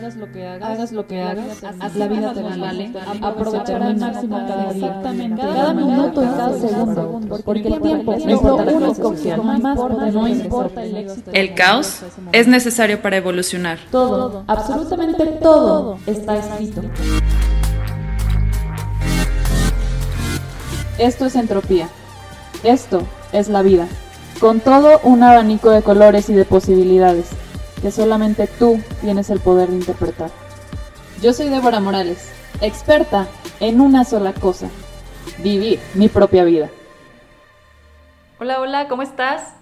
hagas 0.00 0.16
lo 0.16 0.32
que 0.32 0.46
hagas, 0.46 0.70
hagas 0.70 0.92
lo 0.92 1.06
que 1.06 1.20
hagas, 1.20 1.62
haz 1.78 1.94
la 1.94 2.08
vida 2.08 2.32
te 2.32 2.42
vale, 2.42 2.92
aprovechar 3.20 3.82
al 3.82 3.96
máximo 3.98 4.38
cada 4.38 4.72
día, 4.72 4.86
exactamente, 4.86 5.42
cada 5.42 5.74
minuto 5.74 6.22
y 6.22 6.26
cada 6.26 6.58
segundo, 6.58 7.20
porque 7.44 7.68
el 7.68 7.80
tiempo 7.80 8.12
es 8.14 8.24
lo 8.24 8.56
único 8.56 9.14
que 9.14 9.36
más 9.36 9.76
no 10.14 10.28
importa 10.28 10.82
el 10.82 10.96
éxito. 10.96 11.30
El 11.34 11.54
caos 11.54 12.00
es 12.32 12.48
necesario 12.48 13.02
para 13.02 13.18
evolucionar. 13.18 13.78
Todo, 13.90 14.44
absolutamente 14.46 15.26
todo 15.42 15.98
está 16.06 16.36
escrito. 16.38 16.82
Esto 20.98 21.26
es 21.26 21.36
entropía. 21.36 21.88
Esto 22.62 23.02
es 23.32 23.48
la 23.48 23.62
vida. 23.62 23.86
Con 24.38 24.60
todo 24.60 25.00
un 25.02 25.22
abanico 25.22 25.70
de 25.70 25.82
colores 25.82 26.28
y 26.28 26.34
de 26.34 26.44
posibilidades 26.44 27.30
que 27.80 27.90
solamente 27.90 28.46
tú 28.46 28.80
tienes 29.00 29.30
el 29.30 29.40
poder 29.40 29.68
de 29.68 29.76
interpretar. 29.76 30.30
Yo 31.22 31.32
soy 31.32 31.48
Débora 31.48 31.80
Morales, 31.80 32.32
experta 32.60 33.26
en 33.60 33.80
una 33.80 34.04
sola 34.04 34.32
cosa, 34.32 34.68
vivir 35.38 35.80
mi 35.94 36.08
propia 36.08 36.44
vida. 36.44 36.68
Hola, 38.38 38.60
hola, 38.60 38.88
¿cómo 38.88 39.02
estás? 39.02 39.54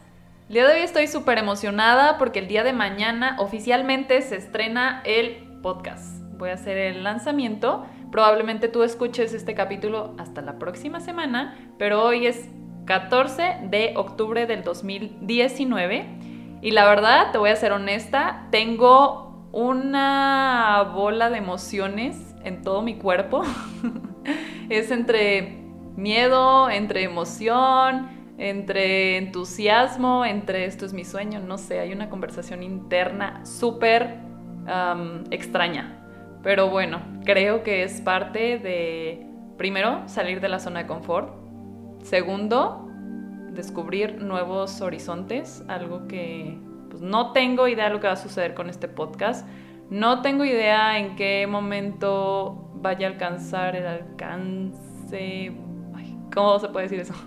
El 0.48 0.54
día 0.54 0.66
de 0.66 0.74
hoy 0.74 0.80
estoy 0.80 1.06
súper 1.08 1.38
emocionada 1.38 2.16
porque 2.18 2.38
el 2.38 2.48
día 2.48 2.64
de 2.64 2.72
mañana 2.72 3.36
oficialmente 3.38 4.22
se 4.22 4.36
estrena 4.36 5.02
el 5.04 5.60
podcast. 5.62 6.22
Voy 6.38 6.50
a 6.50 6.54
hacer 6.54 6.78
el 6.78 7.04
lanzamiento. 7.04 7.86
Probablemente 8.10 8.68
tú 8.68 8.82
escuches 8.82 9.34
este 9.34 9.54
capítulo 9.54 10.14
hasta 10.18 10.40
la 10.40 10.58
próxima 10.58 11.00
semana, 11.00 11.58
pero 11.78 12.04
hoy 12.04 12.26
es 12.26 12.48
14 12.86 13.58
de 13.64 13.92
octubre 13.96 14.46
del 14.46 14.62
2019 14.62 16.37
y 16.60 16.72
la 16.72 16.86
verdad, 16.86 17.30
te 17.32 17.38
voy 17.38 17.50
a 17.50 17.56
ser 17.56 17.72
honesta, 17.72 18.46
tengo 18.50 19.48
una 19.52 20.90
bola 20.94 21.30
de 21.30 21.38
emociones 21.38 22.34
en 22.44 22.62
todo 22.62 22.82
mi 22.82 22.96
cuerpo. 22.96 23.42
es 24.68 24.90
entre 24.90 25.58
miedo, 25.96 26.70
entre 26.70 27.02
emoción, 27.02 28.08
entre 28.38 29.16
entusiasmo, 29.16 30.24
entre 30.24 30.64
esto 30.64 30.86
es 30.86 30.92
mi 30.92 31.04
sueño, 31.04 31.40
no 31.40 31.58
sé, 31.58 31.80
hay 31.80 31.92
una 31.92 32.08
conversación 32.08 32.62
interna 32.62 33.44
súper 33.44 34.20
extraña. 35.30 35.98
Pero 36.42 36.68
bueno, 36.68 37.00
creo 37.24 37.62
que 37.62 37.82
es 37.82 38.00
parte 38.00 38.58
de, 38.58 39.26
primero, 39.56 40.02
salir 40.06 40.40
de 40.40 40.48
la 40.48 40.58
zona 40.58 40.80
de 40.80 40.86
confort. 40.86 41.34
Segundo, 42.02 42.87
descubrir 43.58 44.22
nuevos 44.22 44.80
horizontes, 44.82 45.64
algo 45.66 46.06
que 46.06 46.56
pues, 46.90 47.02
no 47.02 47.32
tengo 47.32 47.66
idea 47.66 47.88
de 47.88 47.90
lo 47.90 48.00
que 48.00 48.06
va 48.06 48.12
a 48.12 48.16
suceder 48.16 48.54
con 48.54 48.70
este 48.70 48.86
podcast. 48.86 49.46
No 49.90 50.22
tengo 50.22 50.44
idea 50.44 50.96
en 50.96 51.16
qué 51.16 51.44
momento 51.48 52.70
vaya 52.76 53.08
a 53.08 53.10
alcanzar 53.10 53.74
el 53.74 53.86
alcance. 53.86 55.52
¿Cómo 56.32 56.60
se 56.60 56.68
puede 56.68 56.84
decir 56.84 57.00
eso? 57.00 57.14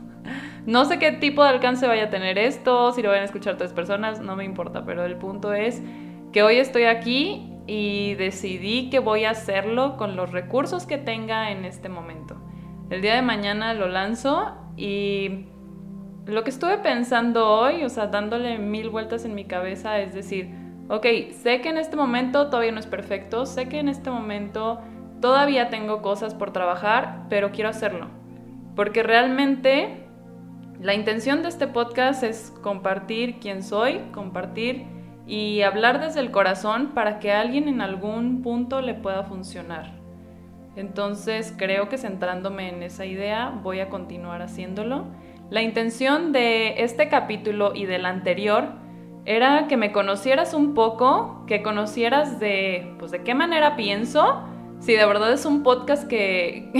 No 0.67 0.85
sé 0.85 0.99
qué 0.99 1.11
tipo 1.11 1.43
de 1.43 1.49
alcance 1.49 1.87
vaya 1.87 2.03
a 2.03 2.09
tener 2.11 2.37
esto, 2.37 2.91
si 2.91 3.01
lo 3.01 3.09
van 3.09 3.21
a 3.21 3.23
escuchar 3.23 3.57
tres 3.57 3.73
personas, 3.73 4.19
no 4.19 4.35
me 4.35 4.45
importa, 4.45 4.85
pero 4.85 5.03
el 5.03 5.15
punto 5.15 5.53
es 5.53 5.81
que 6.31 6.43
hoy 6.43 6.57
estoy 6.57 6.83
aquí 6.83 7.51
y 7.65 8.13
decidí 8.13 8.91
que 8.91 8.99
voy 8.99 9.25
a 9.25 9.31
hacerlo 9.31 9.97
con 9.97 10.15
los 10.15 10.31
recursos 10.31 10.85
que 10.85 10.99
tenga 10.99 11.49
en 11.49 11.65
este 11.65 11.89
momento. 11.89 12.37
El 12.91 13.01
día 13.01 13.15
de 13.15 13.23
mañana 13.23 13.73
lo 13.73 13.87
lanzo 13.87 14.55
y 14.77 15.47
lo 16.31 16.43
que 16.43 16.49
estuve 16.49 16.77
pensando 16.77 17.47
hoy, 17.49 17.83
o 17.83 17.89
sea, 17.89 18.07
dándole 18.07 18.57
mil 18.57 18.89
vueltas 18.89 19.25
en 19.25 19.35
mi 19.35 19.45
cabeza, 19.45 19.99
es 19.99 20.13
decir, 20.13 20.49
ok, 20.87 21.05
sé 21.31 21.61
que 21.61 21.69
en 21.69 21.77
este 21.77 21.95
momento 21.95 22.49
todavía 22.49 22.71
no 22.71 22.79
es 22.79 22.85
perfecto, 22.85 23.45
sé 23.45 23.67
que 23.67 23.79
en 23.79 23.89
este 23.89 24.09
momento 24.09 24.79
todavía 25.19 25.69
tengo 25.69 26.01
cosas 26.01 26.33
por 26.33 26.51
trabajar, 26.51 27.25
pero 27.29 27.51
quiero 27.51 27.69
hacerlo. 27.69 28.07
Porque 28.75 29.03
realmente 29.03 30.05
la 30.79 30.93
intención 30.93 31.43
de 31.43 31.49
este 31.49 31.67
podcast 31.67 32.23
es 32.23 32.53
compartir 32.61 33.39
quién 33.39 33.61
soy, 33.61 33.99
compartir 34.11 34.85
y 35.27 35.61
hablar 35.61 36.01
desde 36.01 36.21
el 36.21 36.31
corazón 36.31 36.91
para 36.93 37.19
que 37.19 37.31
alguien 37.31 37.67
en 37.67 37.81
algún 37.81 38.41
punto 38.41 38.81
le 38.81 38.93
pueda 38.93 39.23
funcionar. 39.23 39.93
Entonces 40.75 41.53
creo 41.57 41.89
que 41.89 41.97
centrándome 41.97 42.69
en 42.69 42.81
esa 42.81 43.05
idea 43.05 43.49
voy 43.61 43.81
a 43.81 43.89
continuar 43.89 44.41
haciéndolo 44.41 45.05
la 45.51 45.61
intención 45.61 46.31
de 46.31 46.81
este 46.81 47.09
capítulo 47.09 47.73
y 47.75 47.85
del 47.85 48.05
anterior 48.05 48.69
era 49.25 49.67
que 49.67 49.75
me 49.75 49.91
conocieras 49.91 50.53
un 50.53 50.73
poco, 50.73 51.43
que 51.45 51.61
conocieras 51.61 52.39
de, 52.39 52.95
pues, 52.97 53.11
de 53.11 53.21
qué 53.21 53.35
manera 53.35 53.75
pienso, 53.75 54.43
si 54.79 54.93
de 54.93 55.05
verdad 55.05 55.33
es 55.33 55.45
un 55.45 55.61
podcast 55.61 56.07
que, 56.07 56.71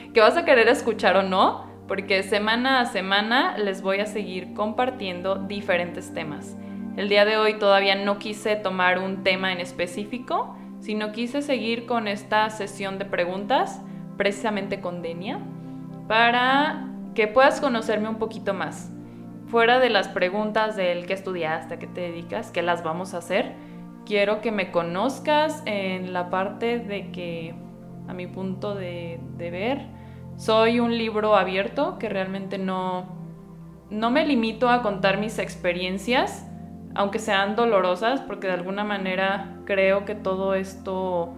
que 0.14 0.20
vas 0.20 0.34
a 0.38 0.46
querer 0.46 0.66
escuchar 0.68 1.18
o 1.18 1.22
no, 1.22 1.66
porque 1.86 2.22
semana 2.22 2.80
a 2.80 2.86
semana 2.86 3.58
les 3.58 3.82
voy 3.82 4.00
a 4.00 4.06
seguir 4.06 4.54
compartiendo 4.54 5.34
diferentes 5.34 6.14
temas. 6.14 6.56
El 6.96 7.10
día 7.10 7.26
de 7.26 7.36
hoy 7.36 7.58
todavía 7.58 7.96
no 7.96 8.18
quise 8.18 8.56
tomar 8.56 8.98
un 8.98 9.24
tema 9.24 9.52
en 9.52 9.60
específico, 9.60 10.56
sino 10.80 11.12
quise 11.12 11.42
seguir 11.42 11.84
con 11.84 12.08
esta 12.08 12.48
sesión 12.48 12.98
de 12.98 13.04
preguntas, 13.04 13.82
precisamente 14.16 14.80
con 14.80 15.02
Denia, 15.02 15.38
para 16.08 16.95
que 17.16 17.26
puedas 17.26 17.60
conocerme 17.60 18.10
un 18.10 18.18
poquito 18.18 18.54
más. 18.54 18.92
Fuera 19.48 19.80
de 19.80 19.88
las 19.88 20.06
preguntas 20.06 20.76
del 20.76 21.06
qué 21.06 21.14
estudiaste, 21.14 21.74
a 21.74 21.78
qué 21.78 21.86
te 21.86 22.02
dedicas, 22.02 22.50
qué 22.50 22.62
las 22.62 22.84
vamos 22.84 23.14
a 23.14 23.18
hacer, 23.18 23.54
quiero 24.04 24.42
que 24.42 24.52
me 24.52 24.70
conozcas 24.70 25.62
en 25.64 26.12
la 26.12 26.28
parte 26.28 26.78
de 26.78 27.10
que, 27.12 27.54
a 28.06 28.12
mi 28.12 28.26
punto 28.26 28.74
de, 28.74 29.18
ver, 29.38 29.86
soy 30.36 30.78
un 30.78 30.96
libro 30.98 31.36
abierto 31.36 31.98
que 31.98 32.10
realmente 32.10 32.58
no, 32.58 33.06
no 33.88 34.10
me 34.10 34.26
limito 34.26 34.68
a 34.68 34.82
contar 34.82 35.18
mis 35.18 35.38
experiencias, 35.38 36.46
aunque 36.94 37.18
sean 37.18 37.56
dolorosas, 37.56 38.20
porque 38.20 38.46
de 38.46 38.52
alguna 38.52 38.84
manera 38.84 39.56
creo 39.64 40.04
que 40.04 40.14
todo 40.14 40.54
esto 40.54 41.32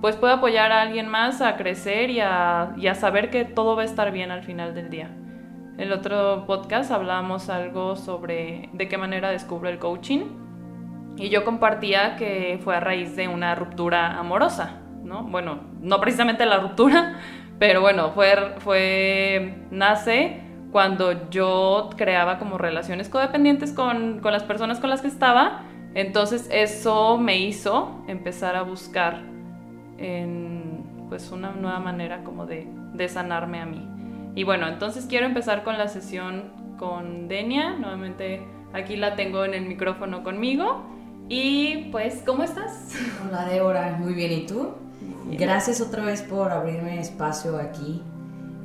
pues 0.00 0.14
puede 0.14 0.34
apoyar 0.34 0.70
a 0.70 0.82
alguien 0.82 1.08
más 1.08 1.40
a 1.40 1.56
crecer 1.56 2.10
y 2.10 2.20
a 2.20 2.94
saber 2.94 3.30
que 3.30 3.44
todo 3.44 3.74
va 3.74 3.82
a 3.82 3.86
estar 3.86 4.12
bien 4.12 4.30
al 4.30 4.44
final 4.44 4.74
del 4.74 4.90
día. 4.90 5.10
El 5.76 5.92
otro 5.92 6.44
podcast 6.46 6.92
hablábamos 6.92 7.50
algo 7.50 7.96
sobre 7.96 8.68
de 8.72 8.86
qué 8.86 8.96
manera 8.96 9.30
descubre 9.30 9.70
el 9.70 9.80
coaching 9.80 10.20
y 11.16 11.30
yo 11.30 11.44
compartía 11.44 12.14
que 12.14 12.60
fue 12.62 12.76
a 12.76 12.80
raíz 12.80 13.16
de 13.16 13.26
una 13.26 13.56
ruptura 13.56 14.16
amorosa, 14.16 14.80
¿no? 15.02 15.24
Bueno, 15.24 15.58
no 15.80 16.00
precisamente 16.00 16.46
la 16.46 16.58
ruptura, 16.58 17.18
pero 17.58 17.80
bueno, 17.80 18.12
fue, 18.12 18.54
fue 18.58 19.64
nace 19.72 20.42
cuando 20.70 21.28
yo 21.30 21.90
creaba 21.96 22.38
como 22.38 22.56
relaciones 22.56 23.08
codependientes 23.08 23.72
con, 23.72 24.20
con 24.20 24.32
las 24.32 24.44
personas 24.44 24.78
con 24.78 24.90
las 24.90 25.02
que 25.02 25.08
estaba, 25.08 25.62
entonces 25.94 26.48
eso 26.52 27.18
me 27.18 27.38
hizo 27.38 28.04
empezar 28.06 28.54
a 28.54 28.62
buscar 28.62 29.22
en 29.98 31.06
pues 31.08 31.32
una 31.32 31.50
nueva 31.50 31.80
manera 31.80 32.22
como 32.22 32.46
de 32.46 33.08
sanarme 33.08 33.60
a 33.60 33.66
mí. 33.66 33.93
Y 34.34 34.44
bueno, 34.44 34.66
entonces 34.68 35.06
quiero 35.06 35.26
empezar 35.26 35.62
con 35.62 35.78
la 35.78 35.88
sesión 35.88 36.52
con 36.78 37.28
Denia. 37.28 37.74
Nuevamente 37.74 38.42
aquí 38.72 38.96
la 38.96 39.14
tengo 39.14 39.44
en 39.44 39.54
el 39.54 39.66
micrófono 39.66 40.24
conmigo. 40.24 40.82
Y 41.28 41.88
pues, 41.90 42.22
¿cómo 42.26 42.42
estás? 42.42 42.94
Hola 43.26 43.46
Débora, 43.46 43.96
muy 43.98 44.12
bien. 44.12 44.32
¿Y 44.32 44.46
tú? 44.46 44.72
Gracias 45.38 45.80
otra 45.80 46.04
vez 46.04 46.22
por 46.22 46.50
abrirme 46.50 47.00
espacio 47.00 47.58
aquí 47.58 48.02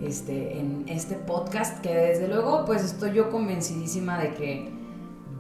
este, 0.02 0.60
en 0.60 0.86
este 0.88 1.16
podcast 1.16 1.80
que 1.82 1.94
desde 1.94 2.28
luego 2.28 2.66
pues 2.66 2.84
estoy 2.84 3.14
yo 3.14 3.30
convencidísima 3.30 4.18
de 4.20 4.34
que 4.34 4.70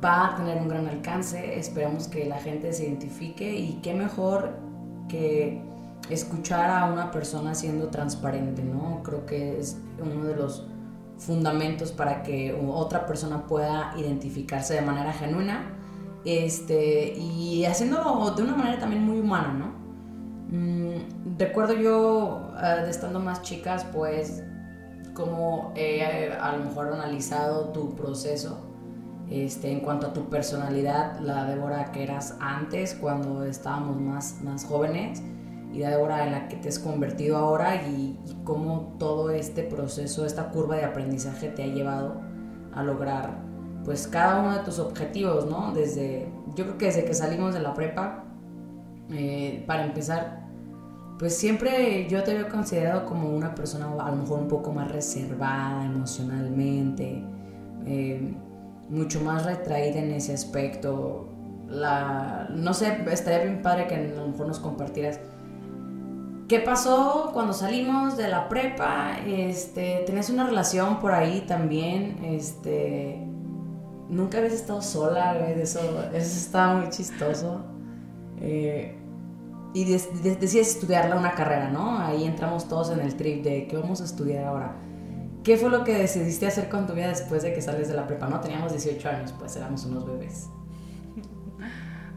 va 0.03 0.27
a 0.27 0.35
tener 0.37 0.57
un 0.57 0.67
gran 0.67 0.87
alcance. 0.87 1.57
Esperamos 1.57 2.07
que 2.07 2.25
la 2.25 2.39
gente 2.39 2.71
se 2.71 2.85
identifique 2.85 3.55
y 3.55 3.79
qué 3.81 3.93
mejor 3.93 4.57
que 5.09 5.61
escuchar 6.09 6.69
a 6.69 6.85
una 6.85 7.11
persona 7.11 7.55
siendo 7.55 7.87
transparente, 7.87 8.63
¿no? 8.63 9.01
Creo 9.03 9.25
que 9.25 9.59
es 9.59 9.77
uno 9.99 10.25
de 10.25 10.35
los 10.35 10.65
fundamentos 11.17 11.91
para 11.91 12.23
que 12.23 12.53
otra 12.53 13.05
persona 13.05 13.45
pueda 13.45 13.93
identificarse 13.97 14.73
de 14.75 14.81
manera 14.81 15.11
genuina 15.11 15.75
este, 16.25 17.13
y 17.17 17.65
haciéndolo 17.65 18.31
de 18.31 18.43
una 18.43 18.55
manera 18.55 18.79
también 18.79 19.03
muy 19.03 19.19
humana, 19.19 19.53
¿no? 19.53 19.79
Mm, 20.51 21.37
recuerdo 21.37 21.73
yo, 21.73 22.51
uh, 22.53 22.87
estando 22.87 23.19
más 23.19 23.41
chicas, 23.41 23.85
pues, 23.93 24.43
como 25.13 25.73
he 25.75 26.31
a 26.31 26.55
lo 26.55 26.65
mejor 26.65 26.87
analizado 26.93 27.69
tu 27.69 27.95
proceso 27.95 28.69
este, 29.29 29.71
en 29.71 29.81
cuanto 29.81 30.07
a 30.07 30.13
tu 30.13 30.29
personalidad, 30.29 31.19
la 31.19 31.45
Débora 31.45 31.91
que 31.91 32.03
eras 32.03 32.35
antes, 32.39 32.95
cuando 32.95 33.43
estábamos 33.43 33.99
más, 33.99 34.41
más 34.41 34.65
jóvenes, 34.65 35.21
y 35.71 35.79
de 35.79 35.87
ahora 35.87 36.25
en 36.25 36.31
la 36.31 36.47
que 36.47 36.55
te 36.57 36.69
has 36.69 36.79
convertido 36.79 37.37
ahora 37.37 37.75
y, 37.75 38.19
cómo 38.43 38.95
todo 38.97 39.29
este 39.29 39.63
proceso, 39.63 40.25
esta 40.25 40.49
curva 40.49 40.75
de 40.77 40.85
aprendizaje 40.85 41.49
te 41.49 41.63
ha 41.63 41.67
llevado 41.67 42.21
a 42.73 42.83
lograr 42.83 43.37
pues 43.85 44.07
cada 44.07 44.41
uno 44.41 44.57
de 44.57 44.63
tus 44.63 44.79
objetivos, 44.79 45.45
¿no? 45.45 45.71
Desde, 45.73 46.27
yo 46.55 46.65
creo 46.65 46.77
que 46.77 46.85
desde 46.85 47.05
que 47.05 47.13
salimos 47.13 47.53
de 47.53 47.61
la 47.61 47.73
prepa, 47.73 48.25
Eh, 49.11 49.63
para 49.65 49.85
empezar, 49.85 50.47
pues 51.17 51.35
siempre 51.35 52.07
yo 52.09 52.23
te 52.23 52.31
había 52.31 52.47
considerado 52.47 53.05
como 53.05 53.29
una 53.35 53.55
persona 53.55 53.87
a 53.99 54.11
lo 54.11 54.17
mejor 54.17 54.39
un 54.39 54.47
poco 54.47 54.71
más 54.71 54.91
reservada 54.91 55.85
emocionalmente, 55.85 57.23
eh, 57.85 58.33
mucho 58.89 59.19
más 59.21 59.45
retraída 59.45 59.99
en 59.99 60.11
ese 60.11 60.33
aspecto. 60.33 61.27
La, 61.67 62.47
no 62.51 62.73
sé, 62.73 63.03
estaría 63.11 63.43
bien 63.45 63.61
padre 63.61 63.87
que 63.87 63.95
a 63.95 63.99
lo 63.99 64.27
mejor 64.27 64.47
nos 64.47 64.59
compartieras 64.59 65.19
¿Qué 66.49 66.59
pasó 66.59 67.29
cuando 67.31 67.53
salimos 67.53 68.17
de 68.17 68.27
la 68.27 68.49
prepa? 68.49 69.19
Este, 69.27 70.01
¿Tenías 70.07 70.31
una 70.31 70.47
relación 70.47 70.99
por 70.99 71.11
ahí 71.11 71.41
también? 71.41 72.17
Este, 72.23 73.23
nunca 74.09 74.39
habías 74.39 74.53
estado 74.53 74.81
sola, 74.81 75.47
eso, 75.51 75.79
eso 76.11 76.37
estaba 76.37 76.77
muy 76.77 76.89
chistoso. 76.89 77.61
Eh, 78.41 78.97
y 79.75 79.85
decías 79.85 80.69
estudiarla 80.69 81.17
una 81.17 81.33
carrera, 81.33 81.69
¿no? 81.69 81.99
Ahí 81.99 82.25
entramos 82.25 82.67
todos 82.67 82.89
en 82.89 83.01
el 83.01 83.15
trip 83.15 83.43
de 83.43 83.67
qué 83.67 83.77
vamos 83.77 84.01
a 84.01 84.05
estudiar 84.05 84.45
ahora. 84.45 84.75
¿Qué 85.43 85.55
fue 85.55 85.69
lo 85.69 85.83
que 85.83 85.93
decidiste 85.93 86.47
hacer 86.47 86.67
con 86.67 86.87
tu 86.87 86.93
vida 86.93 87.09
después 87.09 87.43
de 87.43 87.53
que 87.53 87.61
sales 87.61 87.89
de 87.89 87.93
la 87.93 88.07
prepa? 88.07 88.27
No, 88.27 88.39
teníamos 88.39 88.71
18 88.71 89.07
años, 89.07 89.35
pues 89.37 89.55
éramos 89.55 89.85
unos 89.85 90.03
bebés. 90.07 90.49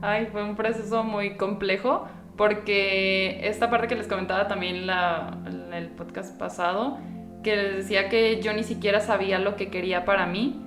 Ay, 0.00 0.28
fue 0.32 0.42
un 0.42 0.56
proceso 0.56 1.04
muy 1.04 1.36
complejo 1.36 2.06
porque 2.36 3.46
esta 3.46 3.70
parte 3.70 3.88
que 3.88 3.94
les 3.94 4.06
comentaba 4.06 4.48
también 4.48 4.88
en 4.88 5.72
el 5.72 5.88
podcast 5.88 6.38
pasado, 6.38 6.98
que 7.42 7.56
decía 7.56 8.08
que 8.08 8.40
yo 8.40 8.52
ni 8.52 8.62
siquiera 8.62 9.00
sabía 9.00 9.38
lo 9.38 9.56
que 9.56 9.68
quería 9.68 10.04
para 10.04 10.26
mí. 10.26 10.60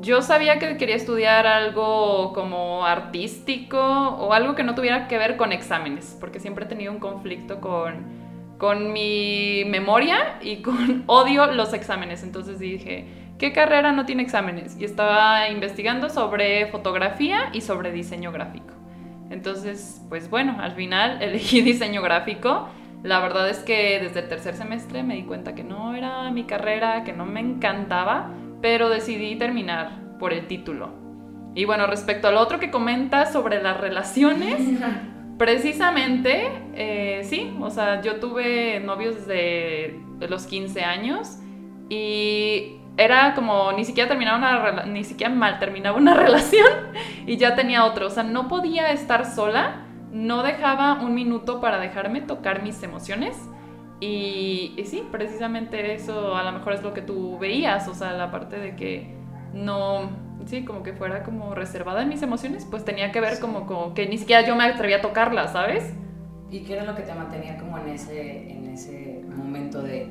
Yo 0.00 0.22
sabía 0.22 0.58
que 0.58 0.76
quería 0.76 0.94
estudiar 0.94 1.46
algo 1.46 2.32
como 2.32 2.86
artístico 2.86 3.78
o 3.80 4.32
algo 4.32 4.54
que 4.54 4.62
no 4.62 4.74
tuviera 4.74 5.08
que 5.08 5.18
ver 5.18 5.36
con 5.36 5.52
exámenes, 5.52 6.16
porque 6.20 6.38
siempre 6.38 6.66
he 6.66 6.68
tenido 6.68 6.92
un 6.92 7.00
conflicto 7.00 7.60
con, 7.60 8.06
con 8.58 8.92
mi 8.92 9.64
memoria 9.66 10.38
y 10.40 10.62
con 10.62 11.02
odio 11.08 11.46
los 11.52 11.72
exámenes. 11.72 12.22
Entonces 12.22 12.60
dije, 12.60 13.06
¿qué 13.38 13.52
carrera 13.52 13.90
no 13.90 14.06
tiene 14.06 14.22
exámenes? 14.22 14.76
Y 14.78 14.84
estaba 14.84 15.48
investigando 15.48 16.10
sobre 16.10 16.66
fotografía 16.66 17.50
y 17.52 17.62
sobre 17.62 17.90
diseño 17.90 18.30
gráfico. 18.30 18.77
Entonces, 19.30 20.02
pues 20.08 20.30
bueno, 20.30 20.56
al 20.60 20.72
final 20.72 21.22
elegí 21.22 21.60
diseño 21.60 22.02
gráfico. 22.02 22.68
La 23.02 23.20
verdad 23.20 23.48
es 23.48 23.58
que 23.60 24.00
desde 24.00 24.20
el 24.20 24.28
tercer 24.28 24.56
semestre 24.56 25.02
me 25.02 25.14
di 25.14 25.22
cuenta 25.22 25.54
que 25.54 25.62
no 25.62 25.94
era 25.94 26.30
mi 26.30 26.44
carrera, 26.44 27.04
que 27.04 27.12
no 27.12 27.26
me 27.26 27.40
encantaba, 27.40 28.30
pero 28.60 28.88
decidí 28.88 29.36
terminar 29.36 30.18
por 30.18 30.32
el 30.32 30.46
título. 30.48 30.90
Y 31.54 31.64
bueno, 31.64 31.86
respecto 31.86 32.28
al 32.28 32.36
otro 32.36 32.58
que 32.58 32.70
comenta 32.70 33.26
sobre 33.26 33.62
las 33.62 33.80
relaciones, 33.80 34.60
precisamente, 35.38 36.48
eh, 36.74 37.20
sí, 37.24 37.52
o 37.60 37.70
sea, 37.70 38.02
yo 38.02 38.16
tuve 38.16 38.80
novios 38.80 39.26
desde 39.26 40.00
los 40.28 40.46
15 40.46 40.82
años 40.82 41.38
y 41.88 42.77
era 42.98 43.34
como 43.34 43.72
ni 43.72 43.84
siquiera 43.84 44.08
terminaba 44.08 44.38
una 44.38 44.84
ni 44.84 45.04
siquiera 45.04 45.32
mal 45.32 45.58
terminaba 45.58 45.96
una 45.96 46.14
relación 46.24 46.66
y 47.26 47.36
ya 47.36 47.54
tenía 47.54 47.84
otro, 47.84 48.08
o 48.08 48.10
sea, 48.10 48.24
no 48.24 48.48
podía 48.48 48.92
estar 48.92 49.24
sola, 49.24 49.86
no 50.12 50.42
dejaba 50.42 51.00
un 51.00 51.14
minuto 51.14 51.60
para 51.60 51.78
dejarme 51.78 52.20
tocar 52.20 52.62
mis 52.62 52.82
emociones 52.82 53.36
y, 54.00 54.76
sí, 54.84 55.04
precisamente 55.10 55.94
eso 55.94 56.36
a 56.36 56.44
lo 56.44 56.52
mejor 56.52 56.74
es 56.74 56.82
lo 56.82 56.94
que 56.94 57.02
tú 57.02 57.36
veías, 57.38 57.88
o 57.88 57.94
sea, 57.94 58.12
la 58.12 58.30
parte 58.30 58.58
de 58.58 58.76
que 58.76 59.14
no, 59.52 60.10
sí, 60.46 60.64
como 60.64 60.82
que 60.82 60.92
fuera 60.92 61.24
como 61.24 61.54
reservada 61.54 62.02
en 62.02 62.08
mis 62.08 62.22
emociones, 62.22 62.64
pues 62.64 62.84
tenía 62.84 63.10
que 63.10 63.20
ver 63.20 63.40
como, 63.40 63.66
como 63.66 63.94
que 63.94 64.06
ni 64.06 64.18
siquiera 64.18 64.46
yo 64.46 64.54
me 64.54 64.64
atrevía 64.64 64.98
a 64.98 65.00
tocarlas, 65.00 65.52
¿sabes? 65.52 65.94
¿Y 66.50 66.60
qué 66.60 66.74
era 66.74 66.84
lo 66.84 66.94
que 66.94 67.02
te 67.02 67.12
mantenía 67.12 67.58
como 67.58 67.76
en 67.78 67.88
ese, 67.88 68.52
en 68.52 68.66
ese 68.68 69.24
momento 69.36 69.82
de 69.82 70.08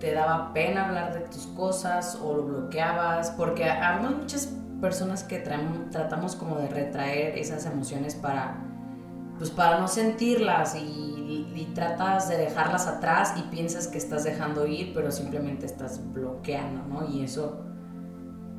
te 0.00 0.12
daba 0.14 0.52
pena 0.54 0.88
hablar 0.88 1.12
de 1.12 1.20
tus 1.20 1.46
cosas 1.48 2.18
o 2.24 2.34
lo 2.34 2.42
bloqueabas, 2.44 3.30
porque 3.32 3.64
hay 3.64 4.02
muchas 4.02 4.46
personas 4.80 5.22
que 5.22 5.38
tratamos 5.38 6.34
como 6.34 6.56
de 6.56 6.68
retraer 6.68 7.38
esas 7.38 7.66
emociones 7.66 8.14
para, 8.14 8.56
pues 9.36 9.50
para 9.50 9.78
no 9.78 9.86
sentirlas 9.86 10.74
y, 10.74 11.06
tratas 11.74 12.28
de 12.28 12.36
dejarlas 12.36 12.88
atrás 12.88 13.34
y 13.36 13.42
piensas 13.42 13.86
que 13.86 13.96
estás 13.96 14.24
dejando 14.24 14.66
ir, 14.66 14.92
pero 14.92 15.12
simplemente 15.12 15.66
estás 15.66 16.00
bloqueando, 16.12 16.82
¿no? 16.82 17.08
Y 17.08 17.22
eso, 17.22 17.64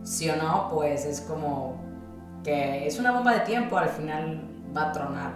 sí 0.01 0.29
o 0.29 0.37
no, 0.37 0.69
pues 0.69 1.03
es 1.05 1.19
como 1.19 1.81
que 2.41 2.87
es 2.87 2.97
una 2.99 3.11
bomba 3.11 3.33
de 3.33 3.41
tiempo, 3.41 3.77
al 3.77 3.89
final 3.89 4.47
va 4.75 4.89
a 4.89 4.91
tronar. 4.93 5.33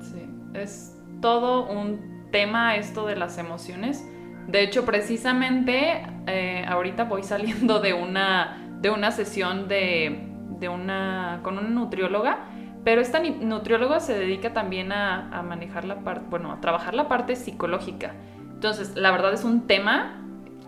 Sí, 0.00 0.28
es 0.52 0.96
todo 1.20 1.70
un 1.70 2.28
tema 2.32 2.74
esto 2.74 3.06
de 3.06 3.14
las 3.14 3.38
emociones 3.38 4.04
de 4.46 4.62
hecho, 4.62 4.84
precisamente 4.84 6.06
eh, 6.26 6.64
ahorita 6.68 7.04
voy 7.04 7.22
saliendo 7.22 7.80
de 7.80 7.94
una, 7.94 8.58
de 8.80 8.90
una 8.90 9.10
sesión 9.10 9.68
de, 9.68 10.30
una, 10.70 11.40
con 11.42 11.58
una 11.58 11.68
nutrióloga, 11.68 12.46
pero 12.84 13.00
esta 13.00 13.20
nutrióloga 13.20 14.00
se 14.00 14.18
dedica 14.18 14.52
también 14.52 14.92
a, 14.92 15.42
manejar 15.46 15.84
la 15.84 15.96
parte, 16.00 16.26
bueno, 16.28 16.52
a 16.52 16.60
trabajar 16.60 16.94
la 16.94 17.08
parte 17.08 17.36
psicológica. 17.36 18.14
Entonces, 18.38 18.94
la 18.96 19.10
verdad 19.10 19.32
es 19.32 19.44
un 19.44 19.66
tema 19.66 20.22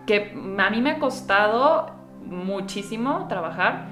que 0.05 0.33
a 0.57 0.69
mí 0.69 0.81
me 0.81 0.91
ha 0.91 0.99
costado 0.99 1.95
muchísimo 2.23 3.27
trabajar. 3.27 3.87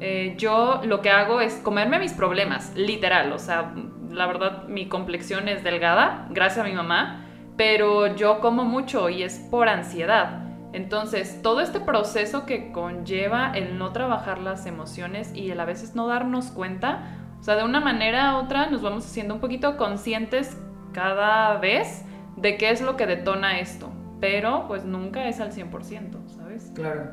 Eh, 0.00 0.34
yo 0.38 0.80
lo 0.84 1.00
que 1.02 1.10
hago 1.10 1.40
es 1.40 1.54
comerme 1.54 1.98
mis 1.98 2.12
problemas, 2.12 2.72
literal. 2.76 3.32
O 3.32 3.38
sea, 3.38 3.72
la 4.10 4.26
verdad, 4.26 4.64
mi 4.68 4.88
complexión 4.88 5.48
es 5.48 5.62
delgada, 5.64 6.26
gracias 6.30 6.64
a 6.64 6.68
mi 6.68 6.74
mamá 6.74 7.27
pero 7.58 8.06
yo 8.14 8.40
como 8.40 8.64
mucho 8.64 9.10
y 9.10 9.24
es 9.24 9.34
por 9.50 9.68
ansiedad. 9.68 10.44
Entonces, 10.72 11.42
todo 11.42 11.60
este 11.60 11.80
proceso 11.80 12.46
que 12.46 12.70
conlleva 12.70 13.50
el 13.52 13.78
no 13.78 13.92
trabajar 13.92 14.38
las 14.38 14.64
emociones 14.64 15.34
y 15.34 15.50
el 15.50 15.58
a 15.58 15.64
veces 15.64 15.96
no 15.96 16.06
darnos 16.06 16.52
cuenta, 16.52 17.18
o 17.40 17.42
sea, 17.42 17.56
de 17.56 17.64
una 17.64 17.80
manera 17.80 18.36
u 18.36 18.44
otra 18.44 18.70
nos 18.70 18.80
vamos 18.80 19.04
haciendo 19.04 19.34
un 19.34 19.40
poquito 19.40 19.76
conscientes 19.76 20.56
cada 20.92 21.58
vez 21.58 22.04
de 22.36 22.56
qué 22.58 22.70
es 22.70 22.80
lo 22.80 22.96
que 22.96 23.06
detona 23.06 23.58
esto, 23.58 23.90
pero 24.20 24.68
pues 24.68 24.84
nunca 24.84 25.26
es 25.26 25.40
al 25.40 25.52
100%, 25.52 26.28
¿sabes? 26.28 26.70
Claro. 26.76 27.10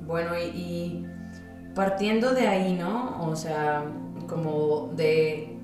Bueno, 0.00 0.36
y, 0.36 0.48
y 0.58 1.06
partiendo 1.76 2.32
de 2.32 2.48
ahí, 2.48 2.72
¿no? 2.72 3.20
O 3.20 3.36
sea, 3.36 3.84
como 4.26 4.88
de 4.96 5.56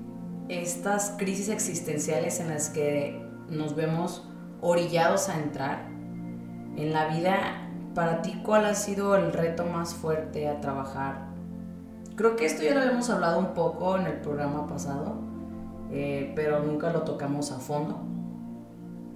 estas 0.47 1.15
crisis 1.17 1.49
existenciales 1.49 2.39
en 2.39 2.49
las 2.49 2.69
que 2.69 3.26
nos 3.49 3.75
vemos 3.75 4.27
orillados 4.61 5.29
a 5.29 5.39
entrar 5.39 5.87
en 6.75 6.93
la 6.93 7.07
vida. 7.07 7.63
Para 7.93 8.21
ti, 8.21 8.39
¿cuál 8.43 8.65
ha 8.65 8.75
sido 8.75 9.15
el 9.15 9.33
reto 9.33 9.65
más 9.65 9.95
fuerte 9.95 10.47
a 10.47 10.61
trabajar? 10.61 11.27
Creo 12.15 12.35
que 12.35 12.45
esto 12.45 12.63
ya 12.63 12.73
lo 12.73 12.81
habíamos 12.81 13.09
hablado 13.09 13.39
un 13.39 13.53
poco 13.53 13.97
en 13.97 14.07
el 14.07 14.19
programa 14.19 14.67
pasado, 14.67 15.15
eh, 15.91 16.31
pero 16.35 16.59
nunca 16.61 16.91
lo 16.91 17.01
tocamos 17.01 17.51
a 17.51 17.59
fondo. 17.59 17.99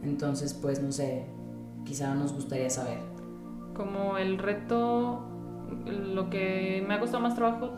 Entonces, 0.03 0.53
pues 0.53 0.81
no 0.81 0.91
sé, 0.91 1.25
quizá 1.85 2.13
nos 2.15 2.33
gustaría 2.33 2.69
saber. 2.69 2.99
Como 3.75 4.17
el 4.17 4.39
reto, 4.39 5.27
lo 5.85 6.29
que 6.29 6.83
me 6.87 6.95
ha 6.95 6.99
costado 6.99 7.21
más 7.21 7.35
trabajo. 7.35 7.71